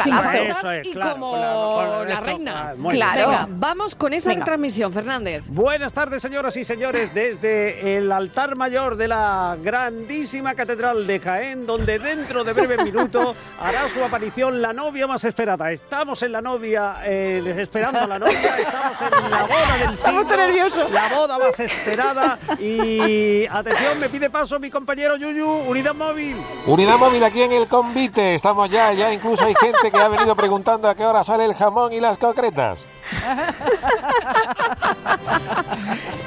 [0.71, 2.69] es, y claro, como con la- con la esto, reina.
[2.71, 2.89] ah.
[2.91, 3.29] Claro.
[3.31, 4.41] Venga, vamos con esa Venga.
[4.45, 5.45] retransmisión, Fernández.
[5.49, 11.67] Buenas tardes, señoras y señores, desde el altar mayor de la grandísima catedral de Jaén,
[11.67, 15.71] donde dentro de breves minutos hará su aparición la novia más esperada.
[15.73, 20.89] Estamos en la novia, eh, esperando a la novia, estamos en la boda del siglo.
[20.93, 26.37] La boda más esperada y atención, me pide paso mi compañero Yuyu, Unidad Móvil.
[26.67, 28.35] Unidad móvil aquí en el convite.
[28.35, 31.55] Estamos ya, ya incluso hay gente que ha venido preguntando a qué hora sale el
[31.55, 32.79] jamón y las concretas.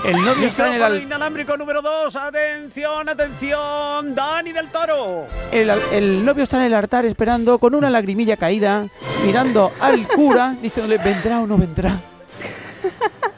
[0.03, 5.28] El novio está en el, al- inalámbrico número 2, atención, atención, Dani del Toro.
[5.51, 8.88] el, el novio está en el altar esperando con una lagrimilla caída,
[9.26, 12.01] mirando al cura, diciéndole, ¿vendrá o no vendrá?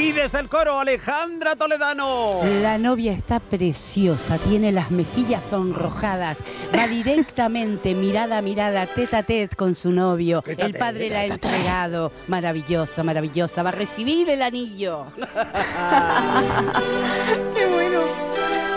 [0.00, 2.40] Y desde el coro, Alejandra Toledano.
[2.62, 6.38] La novia está preciosa, tiene las mejillas sonrojadas,
[6.74, 10.42] va directamente mirada a mirada, tete a tete con su novio.
[10.46, 12.12] El padre la ha entregado.
[12.28, 13.62] Maravillosa, maravillosa.
[13.62, 15.04] Va a recibir el anillo.
[17.54, 18.29] Qué bueno.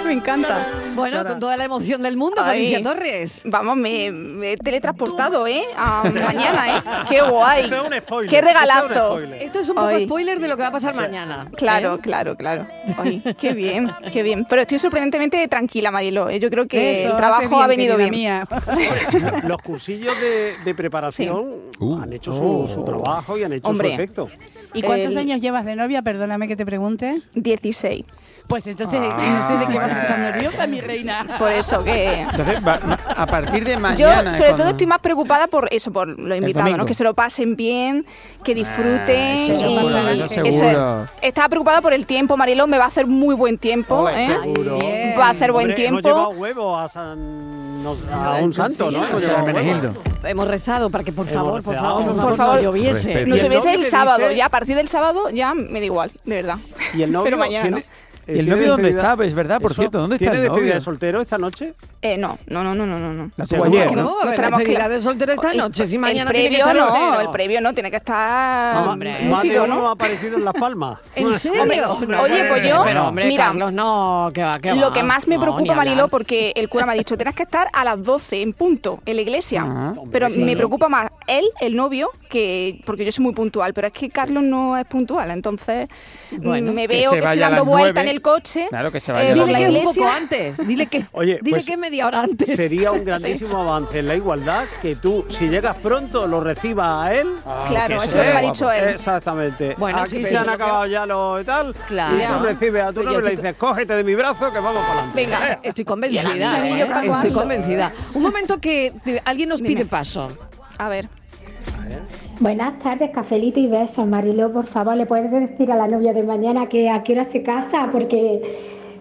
[0.06, 0.68] Me encanta.
[0.95, 2.36] Bueno, con toda la emoción del mundo.
[2.38, 3.41] Patricia Torres.
[3.45, 5.64] Vamos, me, me he teletransportado, ¿eh?
[5.78, 6.82] A mañana, ¿eh?
[7.10, 7.64] Qué guay.
[7.64, 9.20] Esto es un spoiler, Qué esto es un regalazo.
[9.20, 10.06] Esto es un poco Ay.
[10.06, 11.47] spoiler de lo que va a pasar mañana.
[11.56, 11.99] Claro, ¿eh?
[12.01, 12.66] claro, claro.
[12.97, 14.45] Ay, qué bien, qué bien.
[14.49, 16.30] Pero estoy sorprendentemente tranquila, Marilo.
[16.30, 16.39] ¿eh?
[16.39, 18.12] Yo creo que Eso, el trabajo bien, ha venido bien.
[18.12, 18.47] mía.
[19.47, 21.97] Los cursillos de, de preparación Uh.
[22.01, 23.89] han hecho su, su trabajo y han hecho Hombre.
[23.89, 24.30] su efecto.
[24.74, 26.01] ¿Y cuántos El- años llevas de novia?
[26.01, 27.22] Perdóname que te pregunte.
[27.34, 28.06] 16.
[28.47, 31.25] Pues entonces, Ah, no sé de qué vas a estar nerviosa, mi reina.
[31.39, 32.21] Por eso que...
[32.21, 32.59] Entonces,
[33.15, 34.29] a partir de Yo, mañana...
[34.29, 36.77] es sobre todo, cuando- estoy más preocupada por eso, por los invitados.
[36.77, 36.85] ¿no?
[36.85, 38.05] Que se lo pasen bien,
[38.43, 39.07] que disfruten.
[39.09, 41.09] Ah, eso y- seguro, eso es.
[41.21, 42.67] Estaba preocupada por el tiempo, Mariló.
[42.67, 43.95] Me va a hacer muy buen tiempo.
[43.95, 45.15] Oh, ¿eh?
[45.19, 46.19] Va a hacer buen Hombre, Hemos tiempo.
[46.19, 49.05] llevado huevo a, San, nos- a un santo, Sí, ¿no?
[49.07, 49.23] Hemos.
[49.23, 49.93] Hermenegildo.
[50.23, 52.55] Hemos rezado para que por Hemos favor, por favor, por Por favor, favor.
[52.57, 53.25] no lloviese.
[53.25, 56.35] Nos Y el sábado, dice- ya a partir del sábado ya me da igual, de
[56.41, 56.57] verdad.
[56.93, 58.03] Y el novio Pero mañana tiene, no.
[58.26, 59.17] ¿Y el ¿tiene novio dónde está?
[59.24, 60.74] Es verdad, por Eso, cierto, ¿dónde está ¿Tiene el despedida novio?
[60.76, 61.74] de soltero esta noche?
[62.01, 63.32] Eh, no, no, no, no, no, no, no.
[63.36, 64.01] La ¿Seguro tuvo ayer, que ¿no?
[64.03, 64.07] no?
[64.07, 65.86] ¿Cómo va a haber tenemos que- despedida de soltero esta El- noche?
[65.88, 69.26] Si el mañana tiene que previo ser no, el previo no, tiene que estar hombre,
[69.26, 69.89] lúcido, ¿no?
[69.89, 70.99] ha aparecido en Las Palmas.
[71.15, 71.61] ¿En serio?
[71.63, 71.82] Hombre,
[72.17, 74.93] oye, pues yo- Pero hombre, mira, Carlos, no, que va, que Lo va.
[74.93, 75.76] que más me No, preocupa.
[75.76, 79.01] Mariló, porque el cura me ha dicho, tienes que estar a las 12 en punto
[79.05, 79.63] en la iglesia.
[79.67, 80.39] Ah, pero sí.
[80.43, 84.09] me preocupa más él, el novio, que porque yo soy muy puntual, pero es que
[84.09, 85.88] Carlos no es puntual, entonces
[86.32, 88.01] Bueno, me veo que, estoy dando las vuelta nueve.
[88.01, 88.68] en el coche.
[88.70, 89.80] Claro, que se eh, vaya a las Dile la que nueve.
[89.80, 90.18] un poco iglesia.
[90.18, 90.68] antes.
[90.68, 92.55] Dile que, Oye, dile pues que media hora antes.
[92.55, 97.14] Sería un grandísimo avance en la igualdad que tú, si llegas pronto, lo recibas a
[97.16, 97.36] él.
[97.70, 98.89] Claro, que eso es lo que me ha dicho él.
[98.89, 99.76] Exactamente.
[99.78, 101.74] Bueno, Aquí sí, se sí, han acabado ya los y tal.
[101.88, 102.16] Claro.
[102.16, 104.59] Y tú recibes a tu novio y le estoy- dices, cógete de mi brazo que
[104.59, 105.16] vamos para adelante.
[105.16, 107.11] Venga, Estoy convencida, ¿Y el ¿eh?
[107.11, 107.91] Estoy convencida.
[108.14, 108.93] Un momento que
[109.26, 110.30] alguien nos pide paso.
[110.78, 111.07] a ver.
[112.39, 114.07] Buenas tardes, cafelito y besos.
[114.07, 117.23] Mariló, por favor, ¿le puedes decir a la novia de mañana que a qué hora
[117.23, 117.89] se casa?
[117.91, 118.41] Porque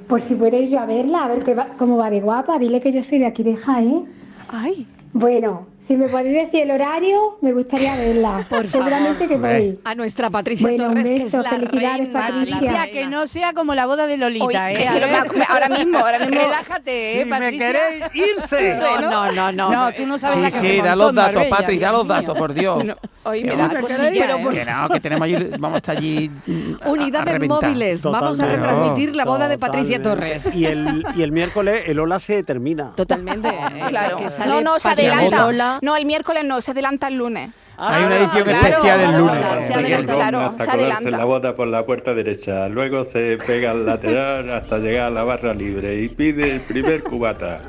[0.07, 2.59] por si puedo ir yo a verla, a ver qué va- cómo va de guapa.
[2.59, 4.05] Dile que yo soy de aquí de Jaén.
[4.49, 8.45] Ay, Bueno, si me podéis decir el horario, me gustaría verla.
[8.51, 9.79] Por Seguramente que voy.
[9.85, 12.13] A nuestra Patricia Bueno, Torres, que es beso, la felicidades, reina.
[12.13, 12.21] Patricia.
[12.21, 12.87] la Patricia, reina.
[12.93, 14.75] que no sea como la boda de Lolita, ¿eh?
[14.77, 16.39] que ahora mismo, ahora mismo.
[16.41, 17.67] Relájate, ¿eh, Si me Patricia?
[17.73, 18.75] queréis irse.
[19.01, 19.73] No, no, no, no.
[19.73, 21.93] No, tú no sabes la Sí, que sí, se da los datos, Marbella, Patri, da
[21.93, 22.85] los datos, por Dios.
[22.85, 24.49] no, hoy Que me no, da cosilla, ¿eh?
[24.53, 26.31] Que no, que tenemos allí, vamos a estar allí.
[26.47, 28.03] mm, a- Unidades móviles.
[28.03, 30.01] Vamos a retransmitir la boda de Patricia.
[30.03, 30.49] Torres.
[30.55, 32.93] Y el, y el miércoles el Ola se termina.
[32.95, 33.51] Totalmente.
[33.89, 34.19] Claro.
[34.47, 35.43] No, no, se Patricia adelanta.
[35.81, 37.51] No, el miércoles no, se adelanta el lunes.
[37.77, 39.39] Hay una edición claro, especial el lunes.
[39.39, 41.11] claro, se adelanta, claro, se adelanta.
[41.11, 45.25] la bota por la puerta derecha, luego se pega al lateral hasta llegar a la
[45.25, 47.61] barra libre y pide el primer cubata.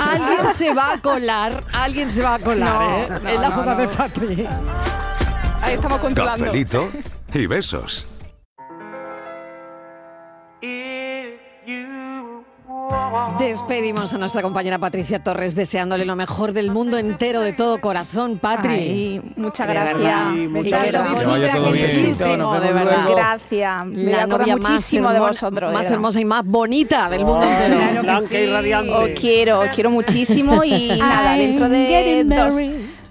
[0.00, 3.20] Alguien se va a colar, alguien se va a colar, No, ¿eh?
[3.22, 3.88] no, en la no, boda de.
[3.88, 4.48] Patri.
[5.62, 6.44] Ahí estamos controlando.
[6.44, 6.88] Cafelito
[7.32, 8.06] y besos.
[13.38, 18.38] Despedimos a nuestra compañera Patricia Torres deseándole lo mejor del mundo entero de todo corazón,
[18.38, 18.70] Patri.
[18.70, 20.22] Ay, muchas gracias.
[20.32, 21.14] Sí, Y muchas que gracias.
[21.14, 22.94] Disfrute muchísimo, de verdad.
[23.04, 23.16] luego.
[23.16, 23.86] Gracias.
[23.86, 25.72] Me voy a La novia más, muchísimo de vosotros.
[25.72, 28.02] más hermosa y más bonita del mundo entero.
[28.02, 28.52] Claro que y sí.
[28.52, 28.92] radiante.
[28.92, 32.54] Os quiero, os quiero muchísimo y nada, dentro de dos,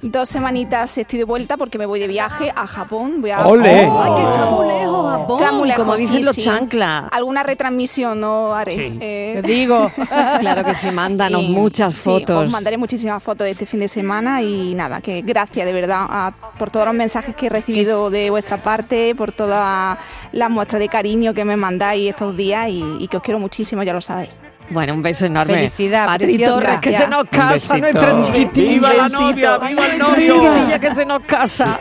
[0.03, 3.21] dos semanitas estoy de vuelta porque me voy de viaje a Japón.
[3.21, 3.89] Voy a, ¡Ole!
[3.91, 6.41] Ay, que está muy lejos, Japón, Está muy lejos, como dicen sí, los sí.
[6.41, 7.05] chanclas.
[7.11, 8.73] Alguna retransmisión no haré.
[8.73, 8.97] Sí.
[9.01, 9.91] eh, Te digo.
[10.39, 12.45] Claro que sí, mándanos y- muchas sí, fotos.
[12.45, 16.05] os mandaré muchísimas fotos de este fin de semana y nada, que gracias de verdad
[16.09, 19.97] a- por todos los mensajes que he recibido de vuestra parte, por todas
[20.31, 23.83] las muestras de cariño que me mandáis estos días y, y que os quiero muchísimo,
[23.83, 24.31] ya lo sabéis.
[24.69, 25.55] Bueno, un beso enorme.
[25.55, 26.37] Felicidad, Patri.
[26.37, 28.69] Torres, que se nos casa, nuestra chiquitilla.
[28.71, 29.57] ¡Viva la novia!
[29.57, 30.41] ¡Viva el novio!
[30.41, 31.79] chiquitilla que se nos casa.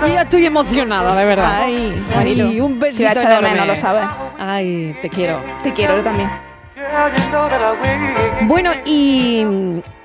[0.00, 1.62] Yo ya estoy emocionada, de verdad.
[1.62, 3.50] Ay, un te besito voy a echar de enorme.
[3.50, 4.04] menos, lo sabes.
[4.38, 5.42] Ay, te quiero.
[5.62, 6.51] Te quiero yo también.
[8.42, 9.44] Bueno, y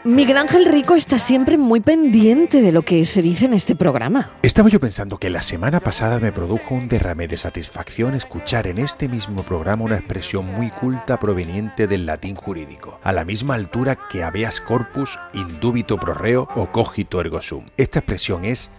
[0.04, 4.32] Miguel Ángel Rico está siempre muy pendiente de lo que se dice en este programa.
[4.42, 8.78] Estaba yo pensando que la semana pasada me produjo un derrame de satisfacción escuchar en
[8.78, 13.98] este mismo programa una expresión muy culta proveniente del latín jurídico, a la misma altura
[14.10, 17.66] que habeas corpus, indubito pro reo o cogito ergo sum.
[17.76, 18.70] Esta expresión es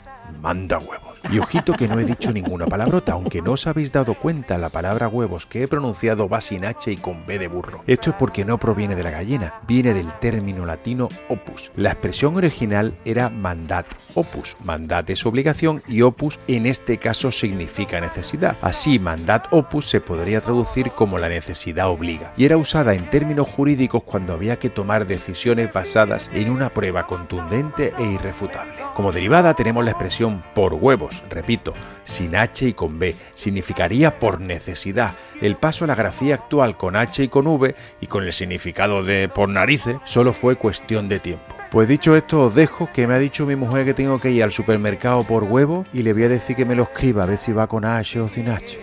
[0.41, 1.08] manda huevos.
[1.31, 4.71] Y ojito que no he dicho ninguna palabrota, aunque no os habéis dado cuenta, la
[4.71, 7.83] palabra huevos que he pronunciado va sin H y con B de burro.
[7.87, 11.71] Esto es porque no proviene de la gallina, viene del término latino opus.
[11.77, 14.57] La expresión original era mandat opus.
[14.64, 18.57] Mandat es obligación y opus en este caso significa necesidad.
[18.62, 23.49] Así, mandat opus se podría traducir como la necesidad obliga y era usada en términos
[23.49, 28.75] jurídicos cuando había que tomar decisiones basadas en una prueba contundente e irrefutable.
[28.95, 34.41] Como derivada tenemos la expresión por huevos, repito, sin H y con B, significaría por
[34.41, 35.13] necesidad.
[35.41, 39.03] El paso a la grafía actual con H y con V y con el significado
[39.03, 41.55] de por narices solo fue cuestión de tiempo.
[41.71, 44.43] Pues dicho esto, os dejo que me ha dicho mi mujer que tengo que ir
[44.43, 47.37] al supermercado por huevo y le voy a decir que me lo escriba a ver
[47.37, 48.81] si va con H o sin H.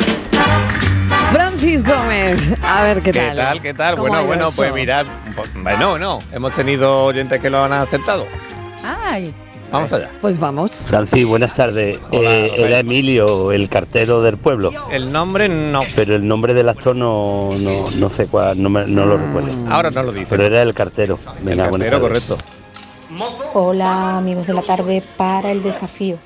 [1.64, 3.36] Francis Gómez, a ver qué ¿Qué tal.
[3.38, 3.62] tal?
[3.62, 3.96] ¿Qué tal?
[3.96, 4.56] ¿Cómo ha Bueno, bueno, eso?
[4.58, 5.06] pues mirad.
[5.34, 8.26] pues, Bueno, no, hemos tenido oyentes que lo han aceptado.
[8.82, 9.32] Ay.
[9.72, 10.10] Vamos allá.
[10.20, 10.70] Pues vamos.
[10.88, 11.98] Francis, buenas tardes.
[12.12, 14.72] Eh, era Emilio, el cartero del pueblo.
[14.92, 15.84] El nombre no.
[15.96, 19.50] Pero el nombre del actor no, no, no sé cuál, no, me- no lo recuerdo.
[19.72, 20.26] Ahora no lo dice.
[20.28, 21.18] Pero era el cartero.
[21.40, 22.36] Venga, buenas cartero, correcto.
[23.54, 26.18] Hola amigos de la tarde para el desafío.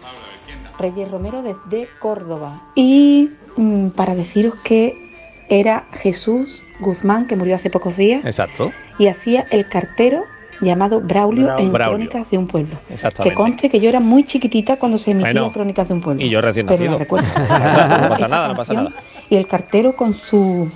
[0.81, 2.61] Reyes Romero desde Córdoba.
[2.75, 5.08] Y mm, para deciros que
[5.49, 8.71] era Jesús Guzmán, que murió hace pocos días, Exacto.
[8.99, 10.25] y hacía el cartero
[10.61, 12.09] llamado Braulio, en Braulio.
[12.11, 12.77] Crónicas de un Pueblo.
[12.91, 13.31] Exactamente.
[13.31, 16.23] Que conste que yo era muy chiquitita cuando se emitía Bueno, Crónicas de un Pueblo.
[16.25, 16.99] y yo recién pero nacido.
[16.99, 17.27] recuerdo.
[17.39, 18.91] No pasa- no pasa Esa nada, no pasa nada.
[19.31, 20.71] Y el cartero con su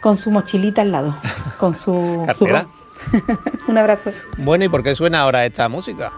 [0.00, 1.16] con su mochilita al lado,
[1.58, 2.66] con su Cartera.
[3.10, 3.38] zurrón.
[3.68, 4.10] Un abrazo.
[4.38, 6.10] Bueno, ¿y por qué suena ahora esta música?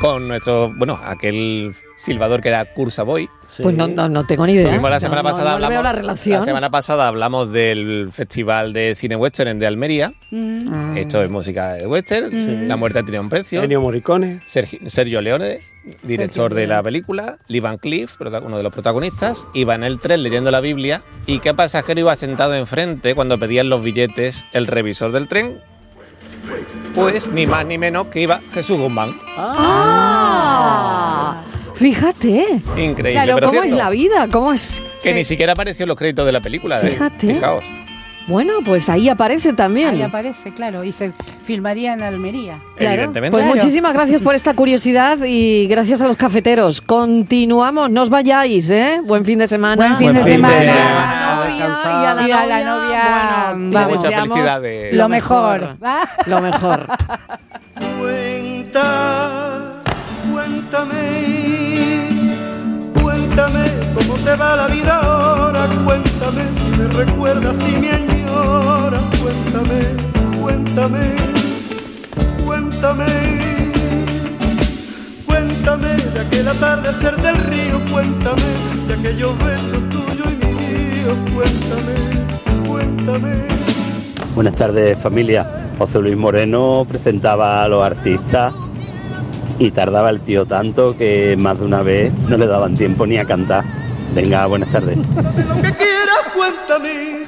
[0.00, 3.28] Con nuestro, bueno, aquel silbador que era Cursa Boy.
[3.62, 4.68] Pues no, no, no tengo ni idea.
[4.68, 6.44] Tuvimos la semana No, pasada veo hablamos, la relación.
[6.44, 10.12] semana pasada hablamos del Festival de Cine Western de Almería.
[10.30, 10.96] Mm.
[10.96, 12.30] Esto es música de western.
[12.32, 12.66] Sí.
[12.66, 13.62] La muerte tiene un precio.
[13.62, 14.40] Ennio Morricone.
[14.46, 15.60] Sergio, Sergio Leone,
[16.02, 17.38] director Sergio de la película.
[17.48, 19.46] Lee Van Cleef, uno de los protagonistas.
[19.52, 21.02] Iba en el tren leyendo la Biblia.
[21.26, 25.60] ¿Y qué pasajero iba sentado enfrente cuando pedían los billetes el revisor del tren?
[26.94, 29.16] Pues ni más ni menos que iba Jesús Guzmán.
[30.44, 31.42] Ah,
[31.74, 32.60] fíjate.
[32.76, 34.28] Increíble, Claro, pero ¿cómo es la vida?
[34.30, 34.82] ¿Cómo es?
[35.02, 35.14] Que Sí.
[35.14, 36.78] ni siquiera apareció en los créditos de la película.
[36.78, 37.34] Fíjate.
[37.34, 37.64] Fijaos.
[38.28, 39.94] Bueno, pues ahí aparece también.
[39.94, 41.12] Ahí aparece, claro, y se
[41.42, 42.58] filmaría en Almería.
[42.76, 43.12] Claro.
[43.12, 46.80] Pues muchísimas gracias por esta curiosidad y gracias a los cafeteros.
[46.80, 49.00] Continuamos, no os vayáis, ¿eh?
[49.04, 49.76] Buen fin de semana.
[49.76, 50.72] Buen fin de semana.
[51.58, 54.06] Y a la Y a la novia, bueno, vamos.
[54.06, 54.94] felicidades.
[54.94, 55.76] Lo mejor.
[56.26, 56.86] Lo mejor.
[57.98, 59.82] Cuenta,
[60.32, 60.96] cuéntame,
[63.02, 63.64] cuéntame
[63.94, 69.80] cómo te va la vida ahora, cuéntame si me recuerdas, si me añoras, cuéntame,
[70.40, 71.16] cuéntame,
[72.44, 73.06] cuéntame,
[75.26, 78.42] cuéntame de aquel atardecer del río, cuéntame
[78.88, 83.32] de aquellos besos tuyos y míos, cuéntame, cuéntame.
[84.34, 85.46] Buenas tardes familia.
[85.78, 88.54] José Luis Moreno presentaba a los artistas
[89.58, 93.18] y tardaba el tío tanto que más de una vez no le daban tiempo ni
[93.18, 93.64] a cantar.
[94.14, 94.96] Venga, buenas tardes.
[94.96, 97.21] Lo que quieras, cuéntame.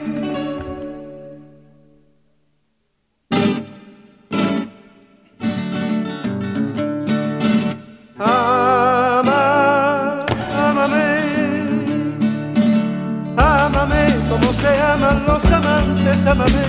[16.27, 16.63] Ámame,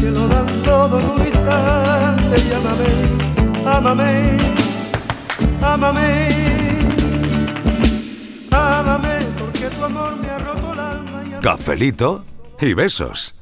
[0.00, 2.90] que lo dan todo en un instante y ámame,
[3.66, 4.36] ámame,
[5.62, 6.28] ámame,
[8.50, 12.24] ámame, porque tu amor me ha roto el alma y Cafelito
[12.60, 13.35] y besos.